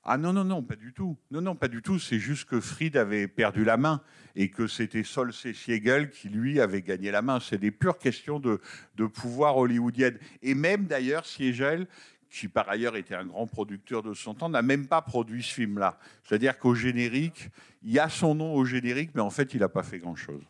[0.06, 1.18] Ah non, non, non, pas du tout.
[1.32, 1.98] Non, non, pas du tout.
[1.98, 4.02] C'est juste que Fried avait perdu la main
[4.36, 5.32] et que c'était Sol.
[5.32, 7.40] Siegel qui, lui, avait gagné la main.
[7.40, 8.60] C'est des pures questions de,
[8.96, 10.20] de pouvoir hollywoodienne.
[10.42, 11.88] Et même, d'ailleurs, Siegel,
[12.34, 15.54] qui par ailleurs était un grand producteur de son temps, n'a même pas produit ce
[15.54, 16.00] film-là.
[16.24, 17.50] C'est-à-dire qu'au générique,
[17.84, 20.44] il y a son nom au générique, mais en fait, il n'a pas fait grand-chose.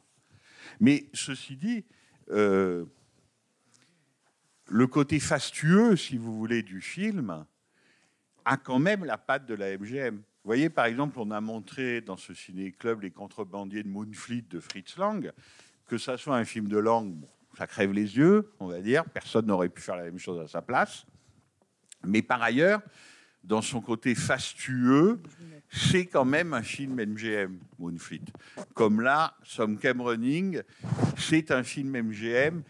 [0.79, 1.83] Mais ceci dit,
[2.31, 2.85] euh,
[4.67, 7.45] le côté fastueux, si vous voulez, du film
[8.45, 10.15] a quand même la patte de la MGM.
[10.15, 14.59] Vous voyez, par exemple, on a montré dans ce ciné-club Les contrebandiers de Moonfleet de
[14.59, 15.31] Fritz Lang,
[15.87, 17.21] que ça soit un film de bon,
[17.57, 20.47] ça crève les yeux, on va dire, personne n'aurait pu faire la même chose à
[20.47, 21.05] sa place.
[22.03, 22.81] Mais par ailleurs,
[23.43, 25.21] dans son côté fastueux,
[25.69, 28.25] c'est quand même un film MGM, Moonfleet.
[28.73, 30.61] Comme là, Some Came Running,
[31.17, 32.63] c'est un film MGM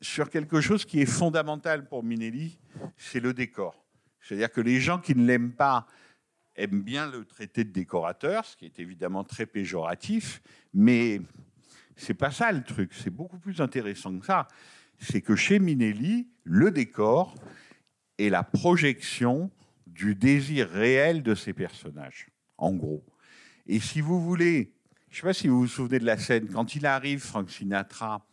[0.00, 2.58] sur quelque chose qui est fondamental pour Minelli,
[2.96, 3.84] c'est le décor.
[4.20, 5.86] C'est-à-dire que les gens qui ne l'aiment pas
[6.56, 10.42] aiment bien le traiter de décorateur, ce qui est évidemment très péjoratif,
[10.74, 11.20] mais
[11.96, 12.92] c'est pas ça le truc.
[12.94, 14.48] C'est beaucoup plus intéressant que ça.
[14.98, 17.34] C'est que chez Minelli, le décor
[18.18, 19.50] est la projection
[19.86, 22.28] du désir réel de ses personnages,
[22.58, 23.04] en gros.
[23.66, 24.72] Et si vous voulez,
[25.08, 27.50] je ne sais pas si vous vous souvenez de la scène, quand il arrive, Frank
[27.50, 28.26] Sinatra,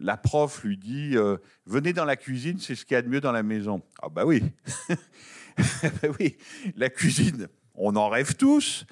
[0.00, 1.36] la prof lui dit euh,
[1.66, 3.82] Venez dans la cuisine, c'est ce qu'il y a de mieux dans la maison.
[4.02, 4.42] Ah, bah oui.
[5.82, 6.36] Bah oui,
[6.76, 8.86] la cuisine, on en rêve tous.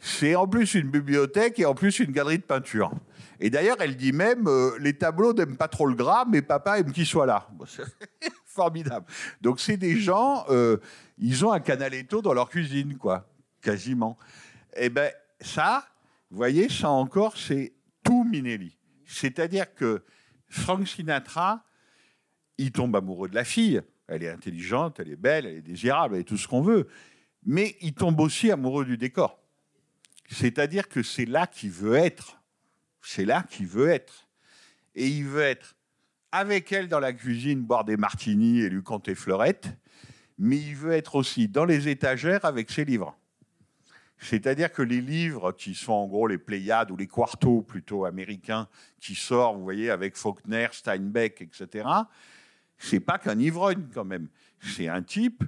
[0.00, 2.90] C'est en plus une bibliothèque et en plus une galerie de peinture.
[3.38, 6.78] Et d'ailleurs, elle dit même euh, Les tableaux n'aiment pas trop le gras, mais papa
[6.78, 7.48] aime qu'il soit là.
[8.46, 9.04] Formidable.
[9.42, 10.78] Donc, c'est des gens, euh,
[11.18, 13.28] ils ont un canaletto dans leur cuisine, quoi,
[13.60, 14.16] quasiment.
[14.74, 15.86] Et ben ça,
[16.30, 18.78] vous voyez, ça encore, c'est tout Minelli.
[19.06, 20.02] C'est-à-dire que
[20.48, 21.64] Frank Sinatra,
[22.58, 23.82] il tombe amoureux de la fille.
[24.08, 26.86] Elle est intelligente, elle est belle, elle est désirable, elle est tout ce qu'on veut.
[27.44, 29.40] Mais il tombe aussi amoureux du décor.
[30.30, 32.40] C'est-à-dire que c'est là qu'il veut être.
[33.02, 34.28] C'est là qu'il veut être.
[34.94, 35.76] Et il veut être
[36.32, 39.68] avec elle dans la cuisine, boire des martinis et lui compter fleurettes.
[40.38, 43.16] Mais il veut être aussi dans les étagères avec ses livres.
[44.18, 48.68] C'est-à-dire que les livres qui sont en gros les Pléiades ou les quartos plutôt américains
[49.00, 51.88] qui sortent, vous voyez, avec Faulkner, Steinbeck, etc.,
[52.78, 54.28] c'est pas qu'un ivrogne quand même.
[54.60, 55.44] C'est un type,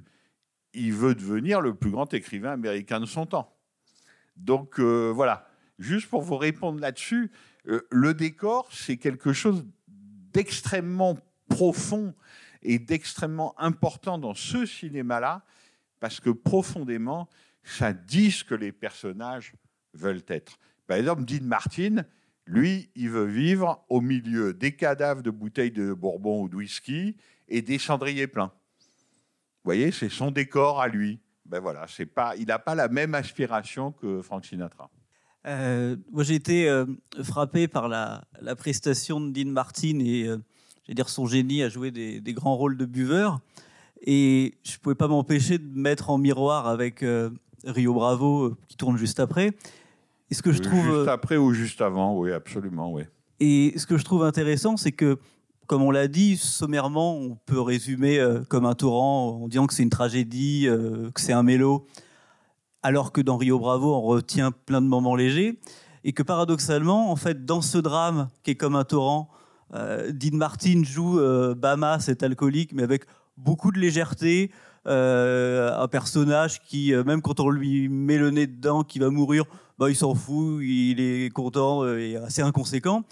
[0.75, 3.55] il veut devenir le plus grand écrivain américain de son temps.
[4.37, 5.49] Donc euh, voilà,
[5.79, 7.31] juste pour vous répondre là-dessus,
[7.67, 12.15] euh, le décor, c'est quelque chose d'extrêmement profond
[12.63, 15.45] et d'extrêmement important dans ce cinéma-là,
[16.01, 17.29] parce que profondément,
[17.63, 19.55] ça dit ce que les personnages
[19.95, 20.59] veulent être.
[20.87, 22.05] Par exemple, Dean Martin,
[22.47, 27.17] lui, il veut vivre au milieu des cadavres de bouteilles de bourbon ou de whisky
[27.47, 28.53] et des cendriers pleins.
[29.65, 31.21] Vous voyez, c'est son décor à lui.
[31.45, 34.91] Ben voilà, c'est pas, il n'a pas la même aspiration que Frank Sinatra.
[35.47, 36.87] Euh, moi, j'ai été euh,
[37.23, 40.39] frappé par la, la, prestation de Dean Martin et euh,
[40.89, 43.41] dire son génie à jouer des, des, grands rôles de buveur.
[44.03, 47.05] Et je ne pouvais pas m'empêcher de mettre en miroir avec
[47.65, 49.53] Rio Bravo qui tourne juste après.
[50.31, 53.05] Et ce que je trouve juste après ou juste avant, oui, absolument, oui.
[53.41, 55.19] Et ce que je trouve intéressant, c'est que
[55.67, 59.83] comme on l'a dit, sommairement, on peut résumer comme un torrent en disant que c'est
[59.83, 60.67] une tragédie,
[61.15, 61.87] que c'est un mélo
[62.83, 65.59] alors que dans Rio Bravo, on retient plein de moments légers,
[66.05, 69.29] et que paradoxalement, en fait, dans ce drame qui est comme un torrent,
[69.75, 73.05] euh, Dean Martin joue euh, Bama, cet alcoolique, mais avec
[73.37, 74.55] beaucoup de légèreté, euh,
[74.89, 79.45] un personnage qui, même quand on lui met le nez dedans, qui va mourir,
[79.79, 83.05] bah, il s'en fout, il est content et assez inconséquent.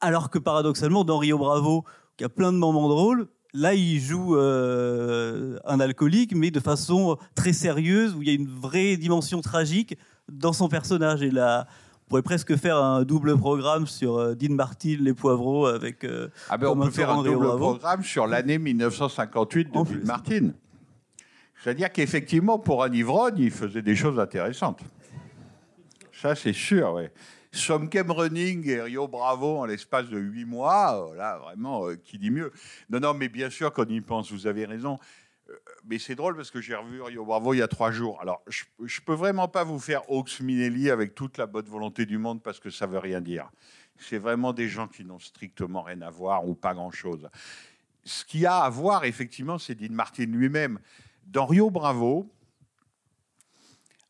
[0.00, 1.84] Alors que paradoxalement, dans Rio Bravo,
[2.20, 7.16] y a plein de moments drôles, Là, il joue euh, un alcoolique, mais de façon
[7.34, 9.96] très sérieuse, où il y a une vraie dimension tragique
[10.30, 11.22] dans son personnage.
[11.22, 11.66] Et là,
[12.04, 16.04] on pourrait presque faire un double programme sur euh, Dean Martin, les poivreaux, avec.
[16.04, 20.50] Euh, ah ben on peut faire un double programme sur l'année 1958 de Dean Martin.
[21.62, 24.80] C'est-à-dire qu'effectivement, pour un ivrogne, il faisait des choses intéressantes.
[26.12, 27.04] Ça, c'est sûr, oui.
[27.52, 32.18] Somkem Running et Rio Bravo en l'espace de huit mois, euh, là, vraiment, euh, qui
[32.18, 32.52] dit mieux
[32.90, 34.98] Non, non, mais bien sûr, qu'on y pense, vous avez raison.
[35.48, 35.54] Euh,
[35.84, 38.20] mais c'est drôle parce que j'ai revu Rio Bravo il y a trois jours.
[38.20, 42.04] Alors, je ne peux vraiment pas vous faire Hawks Minelli avec toute la bonne volonté
[42.04, 43.50] du monde parce que ça veut rien dire.
[43.96, 47.28] C'est vraiment des gens qui n'ont strictement rien à voir ou pas grand-chose.
[48.04, 50.78] Ce qu'il y a à voir, effectivement, c'est Dean Martin lui-même.
[51.28, 52.26] Dans Rio Bravo,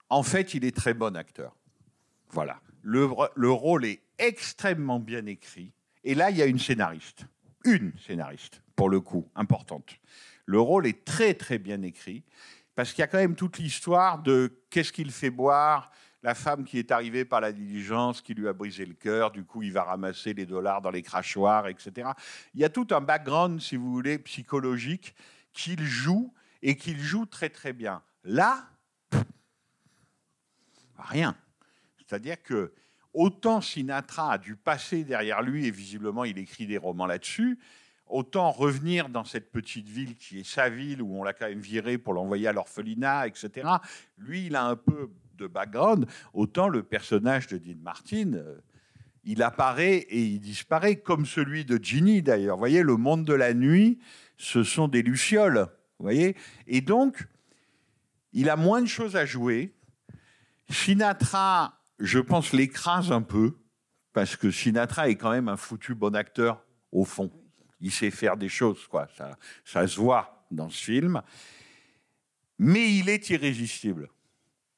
[0.08, 1.56] en fait, il est très bon acteur.
[2.30, 2.60] Voilà.
[2.82, 5.72] Le, rôle est extrêmement bien écrit.
[6.04, 7.26] Et là, il y a une scénariste.
[7.64, 9.98] Une scénariste, pour le coup, importante.
[10.46, 12.22] Le rôle est très, très bien écrit.
[12.76, 15.90] Parce qu'il y a quand même toute l'histoire de qu'est-ce qu'il fait boire,
[16.22, 19.44] la femme qui est arrivée par la diligence, qui lui a brisé le cœur, du
[19.44, 22.10] coup il va ramasser les dollars dans les crachoirs, etc.
[22.54, 25.16] Il y a tout un background, si vous voulez, psychologique
[25.52, 26.32] qu'il joue
[26.62, 28.02] et qu'il joue très très bien.
[28.24, 28.68] Là,
[30.96, 31.36] rien.
[31.98, 32.72] C'est-à-dire que
[33.14, 37.58] autant Sinatra a dû passer derrière lui, et visiblement il écrit des romans là-dessus,
[38.06, 41.60] autant revenir dans cette petite ville qui est sa ville, où on l'a quand même
[41.60, 43.68] viré pour l'envoyer à l'orphelinat, etc.
[44.16, 48.58] Lui, il a un peu de background, autant le personnage de Dean Martin, euh,
[49.24, 52.56] il apparaît et il disparaît, comme celui de Ginny d'ailleurs.
[52.56, 53.98] Vous voyez, le monde de la nuit,
[54.38, 55.68] ce sont des lucioles.
[55.98, 56.36] Vous voyez?
[56.66, 57.26] Et donc,
[58.32, 59.74] il a moins de choses à jouer.
[60.70, 63.56] Sinatra je pense, l'écrase un peu,
[64.12, 67.30] parce que Sinatra est quand même un foutu bon acteur, au fond.
[67.80, 69.08] Il sait faire des choses, quoi.
[69.16, 71.22] Ça, ça se voit dans ce film.
[72.58, 74.08] Mais il est irrésistible.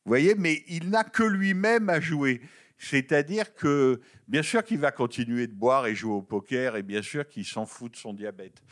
[0.05, 2.43] Vous voyez, mais il n'a que lui-même à jouer.
[2.77, 7.03] C'est-à-dire que, bien sûr qu'il va continuer de boire et jouer au poker, et bien
[7.03, 8.63] sûr qu'il s'en fout de son diabète.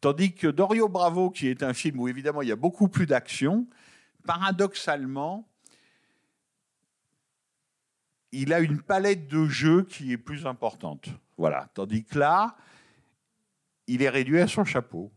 [0.00, 3.06] Tandis que Dorio Bravo, qui est un film où évidemment il y a beaucoup plus
[3.06, 3.66] d'action,
[4.24, 5.48] paradoxalement,
[8.32, 11.08] il a une palette de jeux qui est plus importante.
[11.38, 11.70] Voilà.
[11.74, 12.56] Tandis que là,
[13.86, 15.10] il est réduit à son chapeau.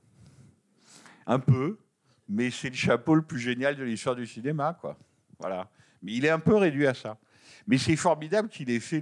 [1.26, 1.80] Un peu,
[2.28, 4.98] mais c'est le chapeau le plus génial de l'histoire du cinéma, quoi.
[5.40, 5.70] Voilà.
[6.02, 7.18] Mais il est un peu réduit à ça.
[7.70, 9.00] Mais c'est formidable qu'il ait fait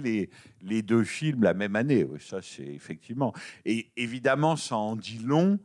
[0.60, 2.06] les, deux films la même année.
[2.20, 3.32] ça, c'est effectivement.
[3.64, 5.58] Et évidemment, ça en dit long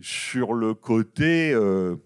[0.00, 1.52] sur le côté.
[1.54, 1.96] Euh,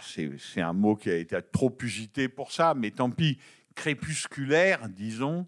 [0.00, 3.38] c'est un mot qui a été trop usité pour ça, mais tant pis
[3.74, 5.46] crépusculaire, disons,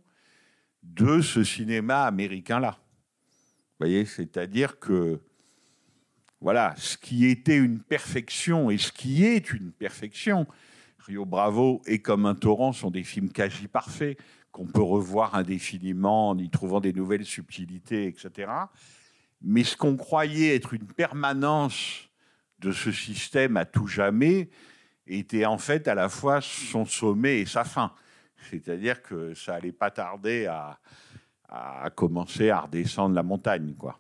[0.83, 2.79] de ce cinéma américain-là.
[2.79, 5.19] Vous voyez, c'est-à-dire que,
[6.43, 10.47] voilà, ce qui était une perfection et ce qui est une perfection,
[11.07, 14.19] Rio Bravo et Comme un torrent sont des films quasi parfaits
[14.53, 18.51] qu'on peut revoir indéfiniment en y trouvant des nouvelles subtilités, etc.
[19.43, 22.09] Mais ce qu'on croyait être une permanence
[22.61, 24.49] de ce système à tout jamais
[25.07, 27.93] était en fait à la fois son sommet et sa fin.
[28.49, 30.79] C'est-à-dire que ça allait pas tarder à,
[31.95, 33.75] commencer à redescendre la montagne.
[33.75, 33.99] Quoi.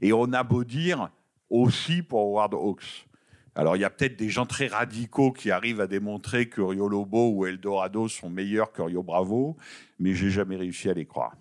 [0.00, 1.10] Et on a beau dire
[1.50, 3.07] aussi pour Howard Hawks.
[3.58, 6.86] Alors, il y a peut-être des gens très radicaux qui arrivent à démontrer que Rio
[6.86, 9.56] Lobo ou Eldorado sont meilleurs que Rio Bravo,
[9.98, 11.36] mais j'ai jamais réussi à les croire.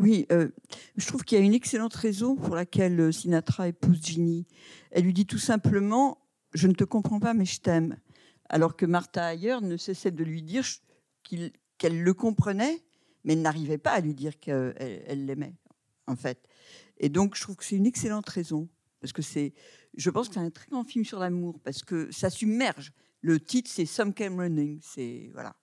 [0.00, 0.48] Oui, euh,
[0.96, 4.44] je trouve qu'il y a une excellente raison pour laquelle euh, Sinatra épouse Ginny.
[4.90, 6.18] Elle lui dit tout simplement
[6.52, 7.96] Je ne te comprends pas, mais je t'aime.
[8.48, 10.66] alors que Martha ailleurs ne cessait de lui dire
[11.22, 12.82] qu'elle le comprenait,
[13.22, 14.74] mais n'arrivait pas à lui dire qu'elle
[15.06, 15.54] elle l'aimait,
[16.08, 16.48] en fait.
[16.98, 18.68] Et donc, je trouve que c'est une excellente raison,
[19.00, 19.52] parce que c'est,
[19.96, 22.92] je pense que c'est un très grand film sur l'amour, parce que ça submerge.
[23.22, 25.54] Le titre, c'est Some Came Running, c'est voilà.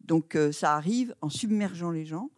[0.00, 2.30] Donc, euh, ça arrive en submergeant les gens,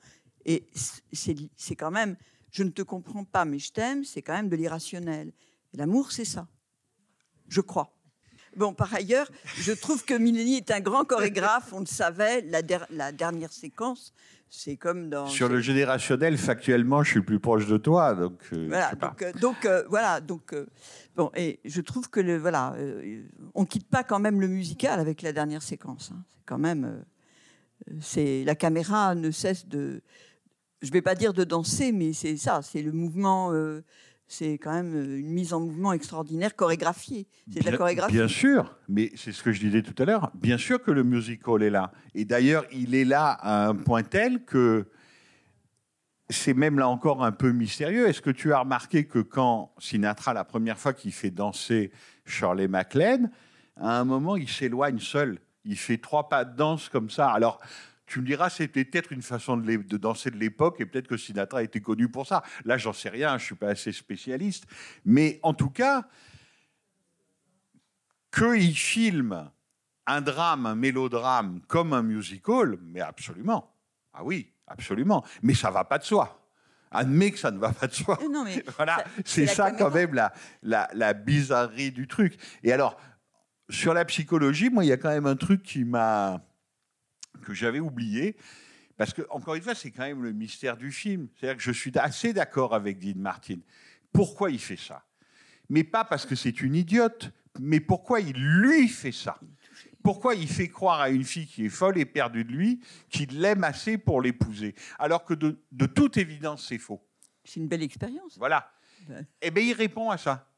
[0.44, 0.66] et
[1.12, 2.16] c'est quand même,
[2.50, 5.32] je ne te comprends pas, mais je t'aime, c'est quand même de l'irrationnel.
[5.72, 6.46] L'amour, c'est ça,
[7.48, 7.90] je crois.
[8.56, 11.72] Bon, par ailleurs, je trouve que Mileni est un grand chorégraphe.
[11.72, 12.40] On le savait.
[12.42, 14.12] La dernière séquence,
[14.50, 15.26] c'est comme dans.
[15.26, 18.14] Sur le générationnel, factuellement, je suis plus proche de toi.
[18.14, 18.90] Donc, euh, je Voilà.
[18.90, 19.08] sais pas.
[19.08, 20.20] Donc, euh, donc, euh, voilà.
[20.20, 20.66] Donc euh,
[21.16, 22.74] bon, et je trouve que le voilà,
[23.54, 26.10] on quitte pas quand même le musical avec la dernière séquence.
[26.14, 26.22] hein.
[26.30, 27.04] C'est quand même,
[28.00, 30.02] c'est la caméra ne cesse de,
[30.82, 32.60] je vais pas dire de danser, mais c'est ça.
[32.62, 33.52] C'est le mouvement.
[34.26, 37.26] C'est quand même euh, une mise en mouvement extraordinaire, chorégraphiée.
[37.52, 38.14] C'est de la chorégraphie.
[38.14, 40.30] Bien sûr, mais c'est ce que je disais tout à l'heure.
[40.34, 41.92] Bien sûr que le musical est là.
[42.14, 44.86] Et d'ailleurs, il est là à un point tel que
[46.30, 48.08] c'est même là encore un peu mystérieux.
[48.08, 51.92] Est-ce que tu as remarqué que quand Sinatra, la première fois qu'il fait danser
[52.24, 53.30] Shirley MacLaine,
[53.76, 55.38] à un moment, il s'éloigne seul.
[55.64, 57.28] Il fait trois pas de danse comme ça.
[57.28, 57.60] Alors,
[58.06, 61.62] tu me diras, c'était peut-être une façon de, danser de l'époque, et peut-être que Sinatra
[61.62, 62.42] était connu pour ça.
[62.64, 64.66] Là, j'en sais rien, je suis pas assez spécialiste.
[65.04, 66.06] Mais en tout cas,
[68.34, 69.50] qu'il filme
[70.06, 73.74] un drame, un mélodrame comme un musical, mais absolument.
[74.12, 75.24] Ah oui, absolument.
[75.42, 76.40] Mais ça va pas de soi.
[76.90, 78.18] Admets que ça ne va pas de soi.
[78.22, 80.32] Euh, Non, mais Voilà, c'est ça quand même la,
[80.62, 82.36] la, la bizarrerie du truc.
[82.62, 82.96] Et alors,
[83.68, 86.40] sur la psychologie, moi, il y a quand même un truc qui m'a
[87.42, 88.36] que j'avais oublié.
[88.96, 91.28] Parce que, encore une fois, c'est quand même le mystère du film.
[91.34, 93.58] C'est-à-dire que je suis assez d'accord avec Dean Martin.
[94.12, 95.04] Pourquoi il fait ça?
[95.68, 99.38] Mais pas parce que c'est une idiote, mais pourquoi il lui fait ça?
[100.02, 103.40] Pourquoi il fait croire à une fille qui est folle et perdue de lui qu'il
[103.40, 104.74] l'aime assez pour l'épouser?
[104.98, 107.02] Alors que de, de toute évidence, c'est faux.
[107.42, 108.36] C'est une belle expérience.
[108.38, 108.70] Voilà.
[109.08, 109.26] Ouais.
[109.40, 110.50] Eh bien, il répond à ça.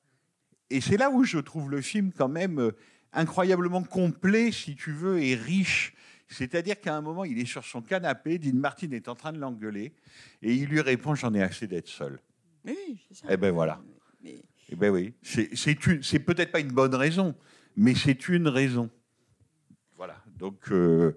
[0.68, 2.76] Et c'est là où je trouve le film quand même euh,
[3.12, 5.94] incroyablement complet, si tu veux, et riche.
[6.28, 9.38] C'est-à-dire qu'à un moment, il est sur son canapé, Dean Martin est en train de
[9.38, 9.92] l'engueuler,
[10.42, 12.18] et il lui répond J'en ai assez d'être seul.
[12.64, 13.26] Oui, c'est ça.
[13.30, 13.80] Eh ben voilà.
[14.22, 15.14] Mais- Eh ben oui.
[15.22, 17.34] C'est peut-être pas une bonne raison,
[17.76, 18.90] mais c'est une raison.
[19.94, 20.20] Voilà.
[20.36, 21.16] Donc, euh,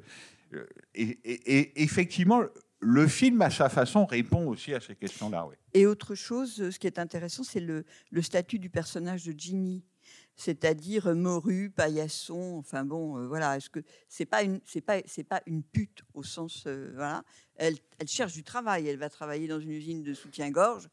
[0.53, 2.43] euh, et, et- et effectivement,
[2.79, 5.45] le film, à sa façon, répond aussi à ces questions-là.
[5.47, 5.55] Oui.
[5.73, 9.83] Et autre chose, ce qui est intéressant, c'est le, le statut du personnage de Ginny,
[10.39, 12.55] c'est-à-dire morue, paillasson.
[12.57, 13.57] Enfin bon, euh, voilà.
[13.57, 17.23] Est-ce que c'est pas une, c'est pas, c'est pas une pute au sens, euh, voilà.
[17.55, 18.87] Elle, elle cherche du travail.
[18.87, 20.87] Elle va travailler dans une usine de soutien-gorge.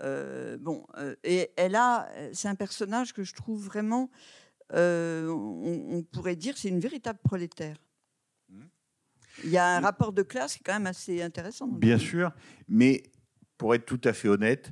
[0.00, 0.86] Euh, bon,
[1.22, 4.10] et elle a, c'est un personnage que je trouve vraiment,
[4.72, 7.76] on, on pourrait dire, c'est une véritable prolétaire.
[9.44, 11.66] Il y a un rapport de classe qui est quand même assez intéressant.
[11.66, 12.32] Bien sûr,
[12.68, 13.02] mais
[13.56, 14.70] pour être tout à fait honnête,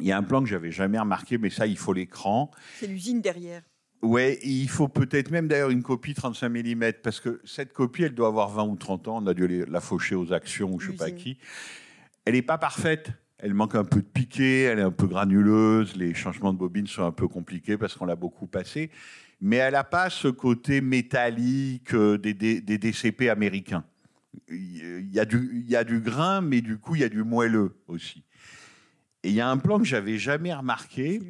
[0.00, 2.50] il y a un plan que j'avais jamais remarqué, mais ça, il faut l'écran.
[2.78, 3.62] C'est l'usine derrière.
[4.02, 8.14] Ouais, il faut peut-être même d'ailleurs une copie 35 mm, parce que cette copie, elle
[8.14, 9.22] doit avoir 20 ou 30 ans.
[9.22, 11.38] On a dû la faucher aux actions ou je sais pas qui.
[12.24, 13.12] Elle n'est pas parfaite.
[13.38, 16.86] Elle manque un peu de piqué, elle est un peu granuleuse, les changements de bobine
[16.86, 18.90] sont un peu compliqués parce qu'on l'a beaucoup passé.
[19.40, 23.84] Mais elle n'a pas ce côté métallique euh, des, des- des DCP américains.
[24.48, 27.08] Il y, a du, il y a du grain, mais du coup, il y a
[27.08, 28.22] du moelleux aussi.
[29.24, 31.20] Et il y a un plan que j'avais jamais remarqué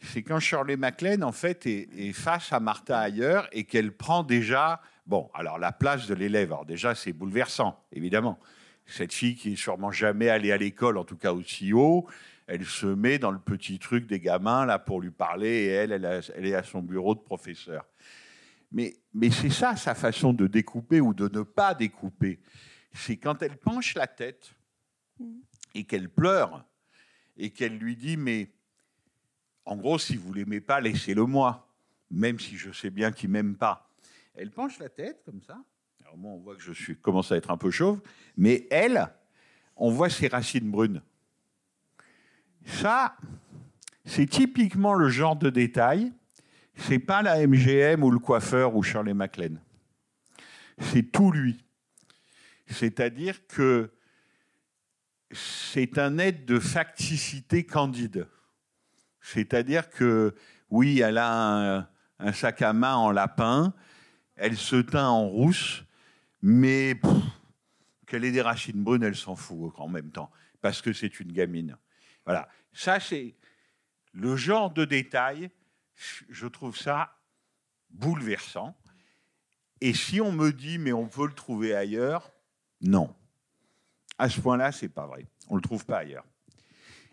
[0.00, 4.22] C'est quand Shirley MacLaine, en fait, est, est face à Martha ailleurs et qu'elle prend
[4.24, 6.52] déjà, bon, alors la place de l'élève.
[6.52, 8.38] Alors déjà, c'est bouleversant, évidemment.
[8.86, 12.06] Cette fille qui est sûrement jamais allée à l'école, en tout cas aussi haut,
[12.48, 15.92] elle se met dans le petit truc des gamins là pour lui parler et elle,
[15.92, 17.86] elle, a- elle est à son bureau de professeur.
[18.72, 22.40] Mais, mais c'est ça sa façon de découper ou de ne pas découper.
[22.92, 24.54] C'est quand elle penche la tête
[25.74, 26.64] et qu'elle pleure
[27.36, 28.50] et qu'elle lui dit mais
[29.64, 31.68] en gros, si vous l'aimez pas, laissez-le moi,
[32.10, 33.88] même si je sais bien qu'il m'aime pas.
[34.34, 35.62] Elle penche la tête comme ça.
[36.00, 38.00] Alors moi, on voit que je suis commence à être un peu chauve,
[38.36, 39.08] mais elle,
[39.76, 41.02] on voit ses racines brunes.
[42.64, 43.16] Ça,
[44.04, 46.12] c'est typiquement le genre de détail.
[46.74, 49.60] C'est pas la MGM ou le coiffeur ou Shirley MacLaine.
[50.78, 51.64] C'est tout lui.
[52.66, 53.90] C'est-à-dire que
[55.32, 58.28] c'est un être de facticité candide.
[59.20, 60.34] C'est-à-dire que,
[60.70, 63.74] oui, elle a un, sac à main en lapin,
[64.36, 65.84] elle se teint en rousse,
[66.40, 67.00] mais
[68.06, 70.30] qu'elle ait des racines brunes, elle s'en fout en même temps,
[70.60, 71.76] parce que c'est une gamine.
[72.24, 72.48] Voilà.
[72.72, 73.34] Ça, c'est
[74.12, 75.50] le genre de détail,
[76.28, 77.16] je trouve ça
[77.90, 78.76] bouleversant.
[79.80, 82.32] Et si on me dit, mais on peut le trouver ailleurs,
[82.80, 83.14] non.
[84.22, 85.26] À ce point-là, c'est pas vrai.
[85.48, 86.24] On le trouve pas ailleurs.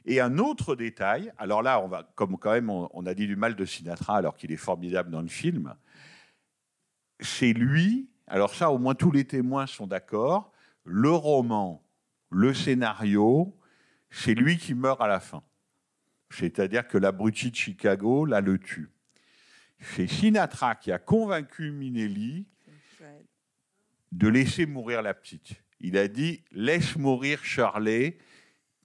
[0.05, 3.25] Et un autre détail, alors là, on va, comme quand même, on, on a dit
[3.25, 5.73] du mal de Sinatra alors qu'il est formidable dans le film,
[7.19, 10.51] c'est lui, alors ça, au moins tous les témoins sont d'accord,
[10.83, 11.83] le roman,
[12.29, 13.57] le scénario,
[14.11, 15.41] c'est lui qui meurt à la fin.
[16.29, 18.91] C'est-à-dire que l'abruti de Chicago, là, le tue.
[19.79, 22.45] C'est Sinatra qui a convaincu Minelli
[24.11, 25.63] de laisser mourir la petite.
[25.79, 28.17] Il a dit laisse mourir Shirley,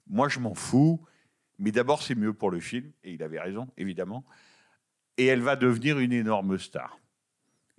[0.07, 1.05] moi je m'en fous,
[1.59, 4.25] mais d'abord c'est mieux pour le film, et il avait raison, évidemment,
[5.17, 6.99] et elle va devenir une énorme star.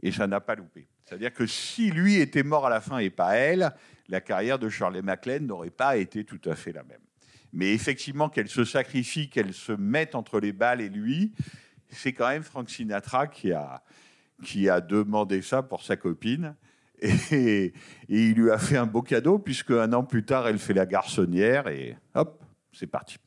[0.02, 0.88] Et ça n'a pas loupé.
[1.04, 3.72] C'est-à-dire que si lui était mort à la fin et pas elle,
[4.08, 7.00] la carrière de Shirley MacLaine n'aurait pas été tout à fait la même.
[7.52, 11.32] Mais effectivement, qu'elle se sacrifie, qu'elle se mette entre les balles et lui,
[11.88, 13.82] c'est quand même Frank Sinatra qui a,
[14.42, 16.54] qui a demandé ça pour sa copine.
[17.02, 17.74] Et, et
[18.08, 20.86] il lui a fait un beau cadeau, puisque un an plus tard, elle fait la
[20.86, 22.42] garçonnière, et hop,
[22.72, 23.18] c'est parti.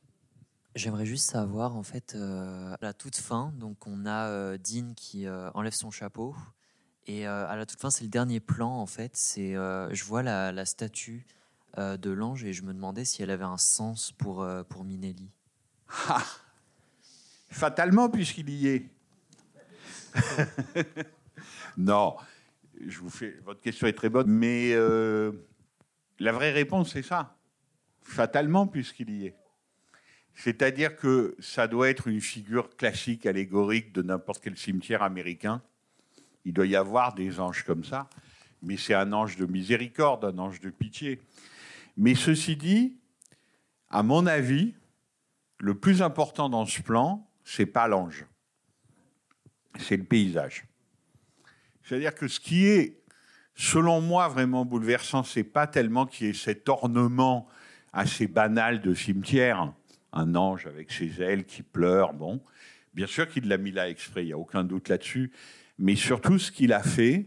[0.76, 4.94] J'aimerais juste savoir, en fait, euh, à la toute fin, donc on a euh, Dean
[4.96, 6.36] qui euh, enlève son chapeau,
[7.08, 9.18] et à la toute fin, c'est le dernier plan, en fait.
[9.18, 11.26] C'est, je vois la, la statue
[11.76, 15.32] de l'ange, et je me demandais si elle avait un sens pour, pour Minelli.
[16.08, 16.24] Ah
[17.50, 18.90] Fatalement, puisqu'il y est.
[21.78, 22.16] non,
[22.86, 23.38] je vous fais.
[23.46, 25.32] Votre question est très bonne, mais euh,
[26.20, 27.38] la vraie réponse, c'est ça.
[28.02, 29.36] Fatalement, puisqu'il y est.
[30.36, 35.62] C'est-à-dire que ça doit être une figure classique, allégorique de n'importe quel cimetière américain.
[36.46, 38.10] Il doit y avoir des anges comme ça,
[38.62, 41.20] mais c'est un ange de miséricorde, un ange de pitié.
[41.98, 42.96] Mais ceci dit,
[43.90, 44.76] à mon avis,
[45.58, 48.26] le plus important dans ce plan, c'est pas l'ange,
[49.78, 50.69] c'est le paysage.
[51.90, 53.02] C'est-à-dire que ce qui est,
[53.56, 57.48] selon moi, vraiment bouleversant, c'est pas tellement qu'il y ait cet ornement
[57.94, 59.74] assez banal de cimetière,
[60.14, 62.44] un ange avec ses ailes qui pleure, bon.
[62.94, 65.32] Bien sûr qu'il l'a mis là exprès, il n'y a aucun doute là-dessus.
[65.80, 67.26] Mais surtout, ce qu'il a fait,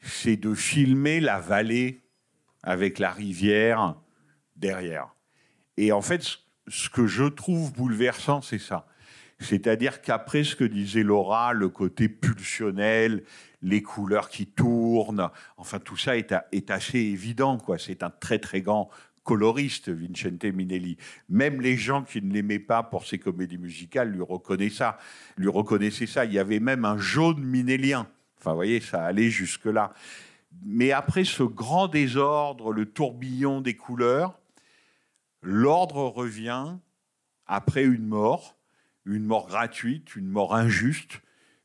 [0.00, 2.02] c'est de filmer la vallée
[2.64, 3.94] avec la rivière
[4.56, 5.14] derrière.
[5.76, 6.24] Et en fait,
[6.66, 8.84] ce que je trouve bouleversant, c'est ça.
[9.42, 13.24] C'est-à-dire qu'après ce que disait Laura, le côté pulsionnel,
[13.62, 16.32] les couleurs qui tournent, enfin tout ça est,
[16.70, 17.58] assez évident.
[17.58, 17.78] quoi.
[17.78, 18.90] C'est un très très grand
[19.22, 20.96] coloriste, Vincente Minelli.
[21.28, 24.98] Même les gens qui ne l'aimaient pas pour ses comédies musicales lui reconnaissaient ça.
[25.36, 26.24] Lui reconnaissaient ça.
[26.24, 28.08] Il y avait même un jaune minélien.
[28.38, 29.92] Enfin, vous voyez, ça allait jusque-là.
[30.64, 34.38] Mais après ce grand désordre, le tourbillon des couleurs,
[35.40, 36.76] l'ordre revient
[37.46, 38.56] après une mort,
[39.04, 41.20] une mort gratuite, une mort injuste,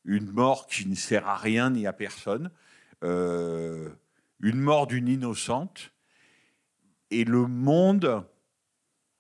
[0.05, 2.51] une mort qui ne sert à rien ni à personne,
[3.03, 3.89] euh,
[4.41, 5.91] une mort d'une innocente.
[7.11, 8.25] Et le monde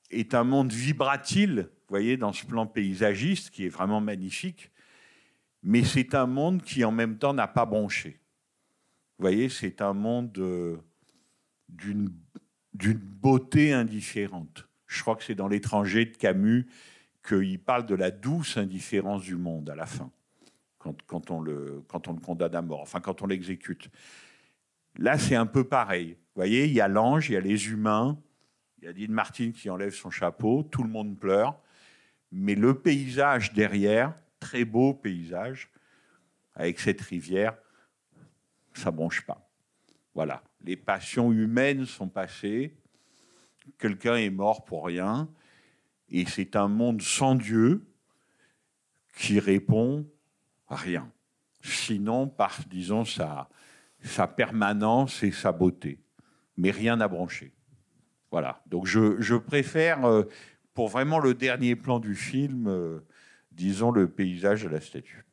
[0.09, 4.71] est un monde vibratile, vous voyez, dans ce plan paysagiste qui est vraiment magnifique,
[5.63, 8.19] mais c'est un monde qui en même temps n'a pas bronché.
[9.17, 10.77] Vous voyez, c'est un monde euh,
[11.69, 12.09] d'une
[12.77, 14.67] d'une beauté indifférente.
[14.85, 16.67] Je crois que c'est dans l'étranger de Camus
[17.27, 20.09] qu'il parle de la douce indifférence du monde à la fin,
[20.79, 23.89] quand, on, le, quand on le condamne à mort, enfin quand on l'exécute.
[24.97, 26.11] Là, c'est un peu pareil.
[26.13, 28.17] Vous voyez, il y a l'ange, il y a les humains,
[28.79, 31.59] il y a Dean Martin qui enlève son chapeau, tout le monde pleure,
[32.31, 35.69] mais le paysage derrière, très beau paysage,
[36.55, 37.57] avec cette rivière,
[38.73, 39.49] ça bronche pas.
[40.15, 42.73] Voilà, les passions humaines sont passées,
[43.77, 45.27] quelqu'un est mort pour rien,
[46.09, 47.85] et c'est un monde sans Dieu
[49.17, 50.07] qui répond
[50.67, 51.11] à rien.
[51.63, 53.49] Sinon, par, disons, sa,
[54.03, 55.99] sa permanence et sa beauté.
[56.55, 57.53] Mais rien n'a branché.
[58.31, 58.61] Voilà.
[58.67, 60.23] Donc je, je préfère, euh,
[60.73, 62.99] pour vraiment le dernier plan du film, euh,
[63.51, 65.25] disons le paysage de la statue.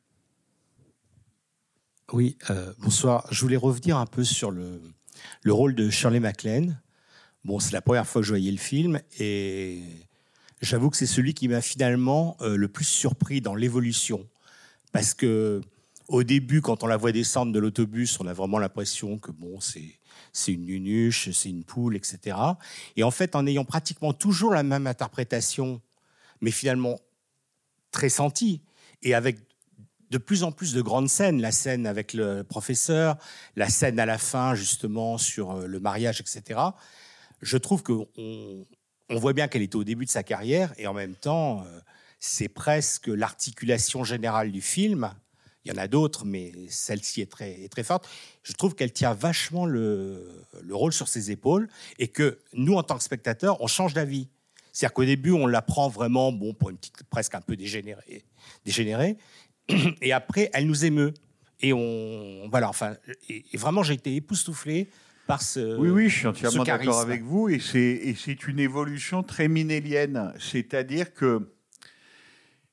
[2.11, 3.27] Oui, euh, bonsoir.
[3.31, 4.81] Je voulais revenir un peu sur le,
[5.43, 6.81] le rôle de Shirley MacLaine.
[7.43, 9.81] Bon, c'est la première fois que je voyais le film et
[10.65, 14.27] j'avoue que c'est celui qui m'a finalement euh, le plus surpris dans l'évolution.
[14.91, 15.61] Parce que
[16.07, 19.59] au début, quand on la voit descendre de l'autobus, on a vraiment l'impression que bon,
[19.59, 19.99] c'est
[20.33, 22.37] c'est une nunuche, c'est une poule, etc.
[22.97, 25.81] Et en fait, en ayant pratiquement toujours la même interprétation,
[26.41, 26.99] mais finalement
[27.91, 28.61] très sentie,
[29.01, 29.39] et avec
[30.11, 33.17] de plus en plus de grandes scènes, la scène avec le professeur,
[33.55, 36.59] la scène à la fin justement sur euh, le mariage, etc.
[37.41, 38.65] Je trouve qu'on on
[39.09, 41.79] voit bien qu'elle était au début de sa carrière et en même temps, euh,
[42.19, 45.11] c'est presque l'articulation générale du film
[45.63, 48.07] Il y en a d'autres, mais celle-ci est très, forte.
[48.43, 51.67] Je trouve qu'elle tient vachement le, le rôle sur ses épaules
[51.99, 54.27] et que nous, en tant que spectateurs, on change d'avis.
[54.75, 59.17] C'est-à-dire qu'au début, on la prend vraiment bon, pour une petite, presque un peu dégénérée.
[60.01, 61.13] et après, elle nous émeut.
[61.61, 62.49] Et on.
[62.49, 62.97] Voilà, enfin.
[63.29, 64.89] Et vraiment, j'ai été époustouflé
[65.27, 65.77] par ce.
[65.77, 67.49] Oui, oui, je suis entièrement d'accord avec vous.
[67.49, 70.33] Et c'est, et c'est une évolution très minélienne.
[70.39, 71.51] C'est-à-dire que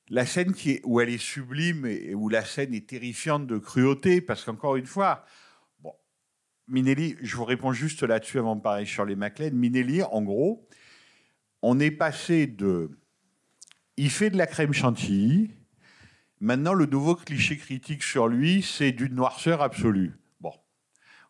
[0.08, 3.58] la scène qui est, où elle est sublime et où la scène est terrifiante de
[3.58, 5.24] cruauté, parce qu'encore une fois,
[5.80, 5.92] bon,
[6.68, 9.52] Minelli, je vous réponds juste là-dessus avant de parler sur les MacLean.
[9.52, 10.68] Minelli, en gros,
[11.62, 12.90] on est passé de.
[13.96, 15.50] Il fait de la crème chantilly.
[16.40, 20.12] Maintenant, le nouveau cliché critique sur lui, c'est d'une noirceur absolue.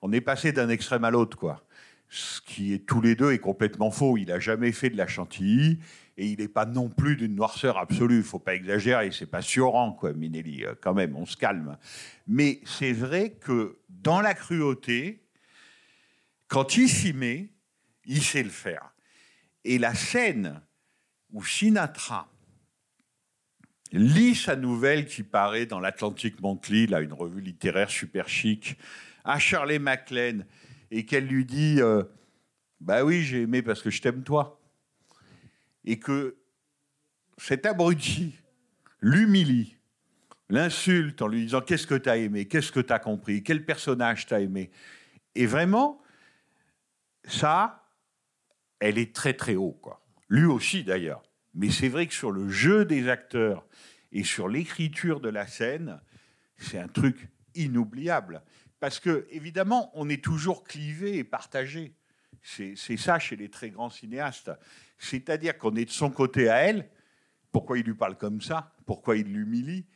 [0.03, 1.65] On est passé d'un extrême à l'autre, quoi.
[2.09, 4.19] Ce qui est tous les deux est complètement faux.
[4.19, 5.79] Il n'a jamais fait de la chantilly
[6.19, 8.19] et il n'est pas non plus d'une noirceur absolue.
[8.19, 10.65] Il faut pas exagérer, c'est pas Sioran, quoi, Minelli.
[10.65, 11.79] Euh, Quand même, on se calme.
[12.27, 15.23] Mais c'est vrai que dans la cruauté,
[16.49, 17.49] quand il s'y met,
[18.05, 18.93] il sait le faire.
[19.65, 20.61] Et la scène
[21.33, 22.29] où Sinatra
[23.93, 28.77] lit sa nouvelle qui paraît dans l'Atlantic Monthly, là, une revue littéraire super chic,
[29.25, 30.47] à Shirley MacLaine,
[30.91, 32.03] et qu'elle lui dit euh,
[32.81, 34.61] Bah oui, j'ai aimé parce que je t'aime toi.
[35.85, 36.37] Et que
[37.39, 38.37] cet abruti
[39.01, 39.77] l'humilie,
[40.49, 43.65] l'insulte en lui disant Qu'est-ce que tu as aimé Qu'est-ce que tu as compris Quel
[43.65, 44.71] personnage t'as aimé
[45.35, 46.03] Et vraiment,
[47.25, 47.89] ça,
[48.81, 50.05] elle est très très haut, quoi.
[50.29, 51.23] Lui aussi d'ailleurs.
[51.55, 53.67] Mais c'est vrai que sur le jeu des acteurs
[54.11, 56.01] et sur l'écriture de la scène,
[56.57, 58.43] c'est un truc inoubliable.
[58.83, 61.95] Parce que, évidemment, on est toujours clivé et partagé.
[62.43, 64.51] C'est ça chez les très grands cinéastes.
[64.99, 66.91] C'est-à-dire qu'on est de son côté à elle.
[67.53, 68.75] Pourquoi il lui parle comme ça?
[68.85, 69.87] Pourquoi il l'humilie?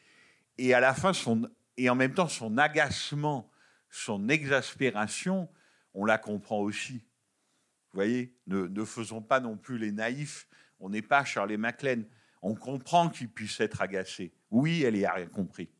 [0.56, 3.50] Et à la fin, son, et en même temps, son agacement,
[3.90, 5.48] son exaspération,
[5.92, 6.98] on la comprend aussi.
[7.92, 10.46] Vous voyez, ne, ne faisons pas non plus les naïfs.
[10.78, 12.06] On n'est pas Charlie MacLaine.
[12.40, 14.32] On comprend qu'il puisse être agacé.
[14.52, 15.70] Oui, elle y a rien compris.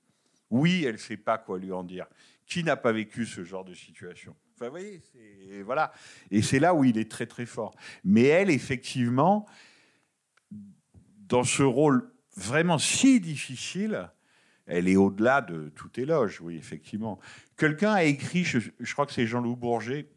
[0.51, 2.07] Oui, elle ne sait pas quoi lui en dire.
[2.47, 4.37] Qui n'a pas vécu ce genre de situation?
[4.55, 5.03] Enfin, vous voyez,
[5.65, 5.93] voilà.
[6.31, 7.75] Et c'est là où il est très très fort.
[8.05, 9.47] Mais elle, effectivement,
[11.29, 14.11] dans ce rôle vraiment si difficile,
[14.67, 17.21] elle est au-delà de tout éloge, oui, effectivement.
[17.57, 20.09] Quelqu'un a écrit, je, crois que c'est Jean-Loup Bourget,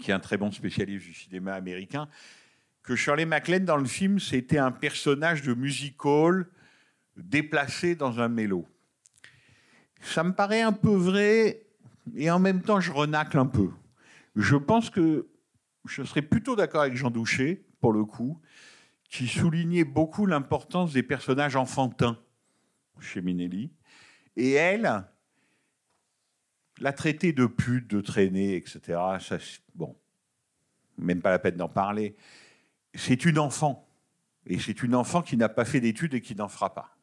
[0.00, 2.08] qui est un très bon spécialiste du cinéma américain,
[2.82, 6.48] que Shirley MacLaine, dans le film, c'était un personnage de music-hall
[7.16, 8.66] déplacé dans un mélo.
[10.06, 11.66] Ça me paraît un peu vrai,
[12.14, 13.70] et en même temps, je renacle un peu.
[14.36, 15.26] Je pense que
[15.84, 18.40] je serais plutôt d'accord avec Jean Douché, pour le coup,
[19.10, 22.18] qui soulignait beaucoup l'importance des personnages enfantins
[23.00, 23.72] chez Minelli.
[24.36, 25.04] Et elle
[26.78, 28.80] l'a traité de pute, de traînée, etc.
[29.18, 29.38] Ça,
[29.74, 29.96] bon,
[30.98, 32.16] même pas la peine d'en parler.
[32.94, 33.88] C'est une enfant.
[34.46, 36.95] Et c'est une enfant qui n'a pas fait d'études et qui n'en fera pas.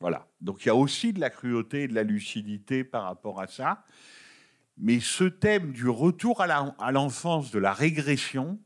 [0.00, 0.26] Voilà.
[0.40, 3.46] Donc il y a aussi de la cruauté et de la lucidité par rapport à
[3.46, 3.84] ça.
[4.78, 8.58] Mais ce thème du retour à l'enfance, de la régression,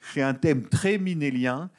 [0.00, 1.70] c'est un thème très minélien.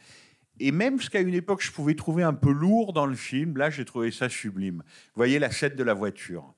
[0.59, 3.57] Et même ce qu'à une époque je pouvais trouver un peu lourd dans le film,
[3.57, 4.77] là j'ai trouvé ça sublime.
[4.77, 6.55] Vous voyez la scène de la voiture.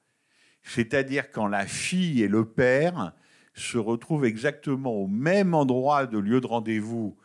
[0.63, 3.13] C'est-à-dire quand la fille et le père
[3.53, 7.17] se retrouvent exactement au même endroit de lieu de rendez-vous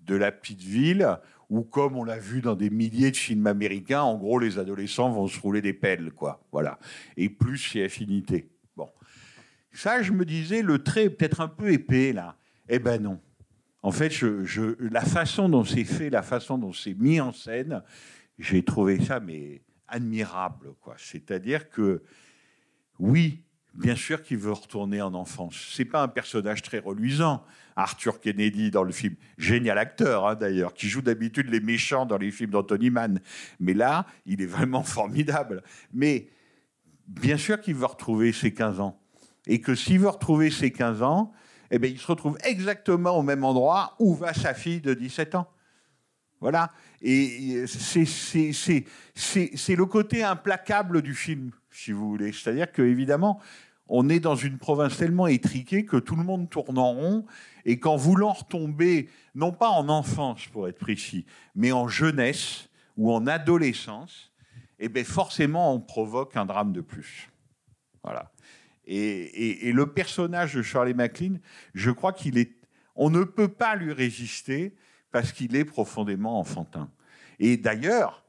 [0.00, 1.18] de la petite ville,
[1.52, 5.12] où comme on l'a vu dans des milliers de films américains, en gros les adolescents
[5.12, 6.42] vont se rouler des pelles, quoi.
[6.50, 6.78] Voilà.
[7.18, 8.48] Et plus chez Affinité.
[8.74, 8.88] Bon.
[9.70, 12.38] Ça, je me disais, le trait est peut-être un peu épais, là.
[12.70, 13.20] Eh ben non.
[13.82, 14.14] En fait,
[14.80, 17.82] la façon dont c'est fait, la façon dont c'est mis en scène,
[18.38, 20.94] j'ai trouvé ça, mais admirable, quoi.
[20.96, 22.02] C'est-à-dire que,
[22.98, 23.44] oui,
[23.74, 25.70] bien sûr qu'il veut retourner en enfance.
[25.72, 27.44] C'est pas un personnage très reluisant.
[27.74, 32.18] Arthur Kennedy dans le film, génial acteur hein, d'ailleurs, qui joue d'habitude les méchants dans
[32.18, 33.20] les films d'Anthony Mann.
[33.60, 35.62] Mais là, il est vraiment formidable.
[35.94, 36.28] Mais
[37.06, 39.00] bien sûr qu'il veut retrouver ses 15 ans.
[39.46, 41.32] Et que s'il veut retrouver ses 15 ans,
[41.70, 45.34] eh bien, il se retrouve exactement au même endroit où va sa fille de 17
[45.34, 45.48] ans.
[46.40, 46.70] Voilà.
[47.00, 48.04] Et c'est-
[49.14, 52.32] c'est le côté implacable du film, si vous voulez.
[52.32, 53.40] C'est-à-dire qu'évidemment,
[53.88, 57.26] on est dans une province tellement étriquée que tout le monde tourne en rond
[57.64, 63.12] et qu'en voulant retomber, non pas en enfance pour être précis, mais en jeunesse ou
[63.12, 64.32] en adolescence,
[64.78, 67.28] eh bien forcément on provoque un drame de plus.
[68.02, 68.32] Voilà.
[68.84, 71.38] Et, et- le personnage de Charlie MacLean,
[71.74, 72.52] je crois qu'il est,
[72.96, 74.74] on ne peut pas lui résister
[75.12, 76.90] parce qu'il est profondément enfantin.
[77.38, 78.21] Et d'ailleurs,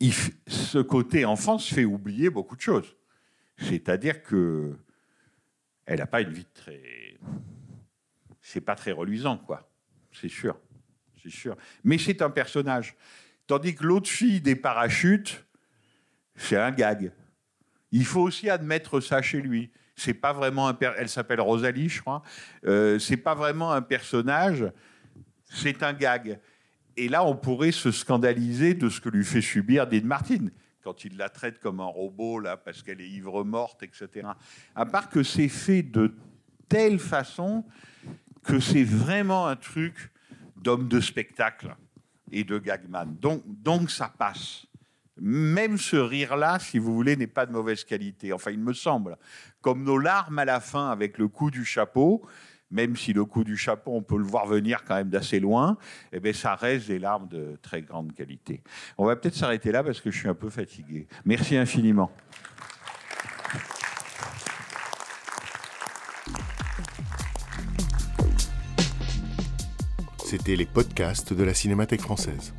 [0.00, 2.96] ce côté enfance fait oublier beaucoup de choses.
[3.58, 4.76] C'est-à-dire que
[5.86, 7.18] elle n'a pas une vie très.
[8.40, 9.70] C'est pas très reluisant, quoi.
[10.12, 10.58] C'est sûr.
[11.22, 11.56] C'est sûr.
[11.84, 12.96] Mais c'est un personnage.
[13.46, 15.44] Tandis que l'autre fille des parachutes,
[16.34, 17.12] c'est un gag.
[17.92, 19.70] Il faut aussi admettre ça chez lui.
[19.94, 22.22] C'est pas vraiment un Elle s'appelle Rosalie, je crois.
[22.66, 24.64] Euh, c'est pas vraiment un personnage.
[25.44, 26.40] C'est un gag.
[26.96, 30.48] Et là, on pourrait se scandaliser de ce que lui fait subir Dean Martin
[30.82, 34.28] quand il la traite comme un robot là parce qu'elle est ivre morte, etc.
[34.74, 36.14] À part que c'est fait de
[36.68, 37.64] telle façon
[38.44, 40.12] que c'est vraiment un truc
[40.56, 41.74] d'homme de spectacle
[42.30, 43.16] et de gagman.
[43.20, 44.66] Donc, donc ça passe.
[45.18, 48.32] Même ce rire-là, si vous voulez, n'est pas de mauvaise qualité.
[48.32, 49.16] Enfin, il me semble.
[49.60, 52.24] Comme nos larmes à la fin avec le coup du chapeau,
[52.70, 55.76] même si le coup du chapeau, on peut le voir venir quand même d'assez loin,
[56.12, 58.62] eh bien, ça reste des larmes de très grande qualité.
[58.98, 61.06] On va peut-être s'arrêter là parce que je suis un peu fatigué.
[61.24, 62.10] Merci infiniment.
[70.24, 72.52] C'était les podcasts de la Cinémathèque française.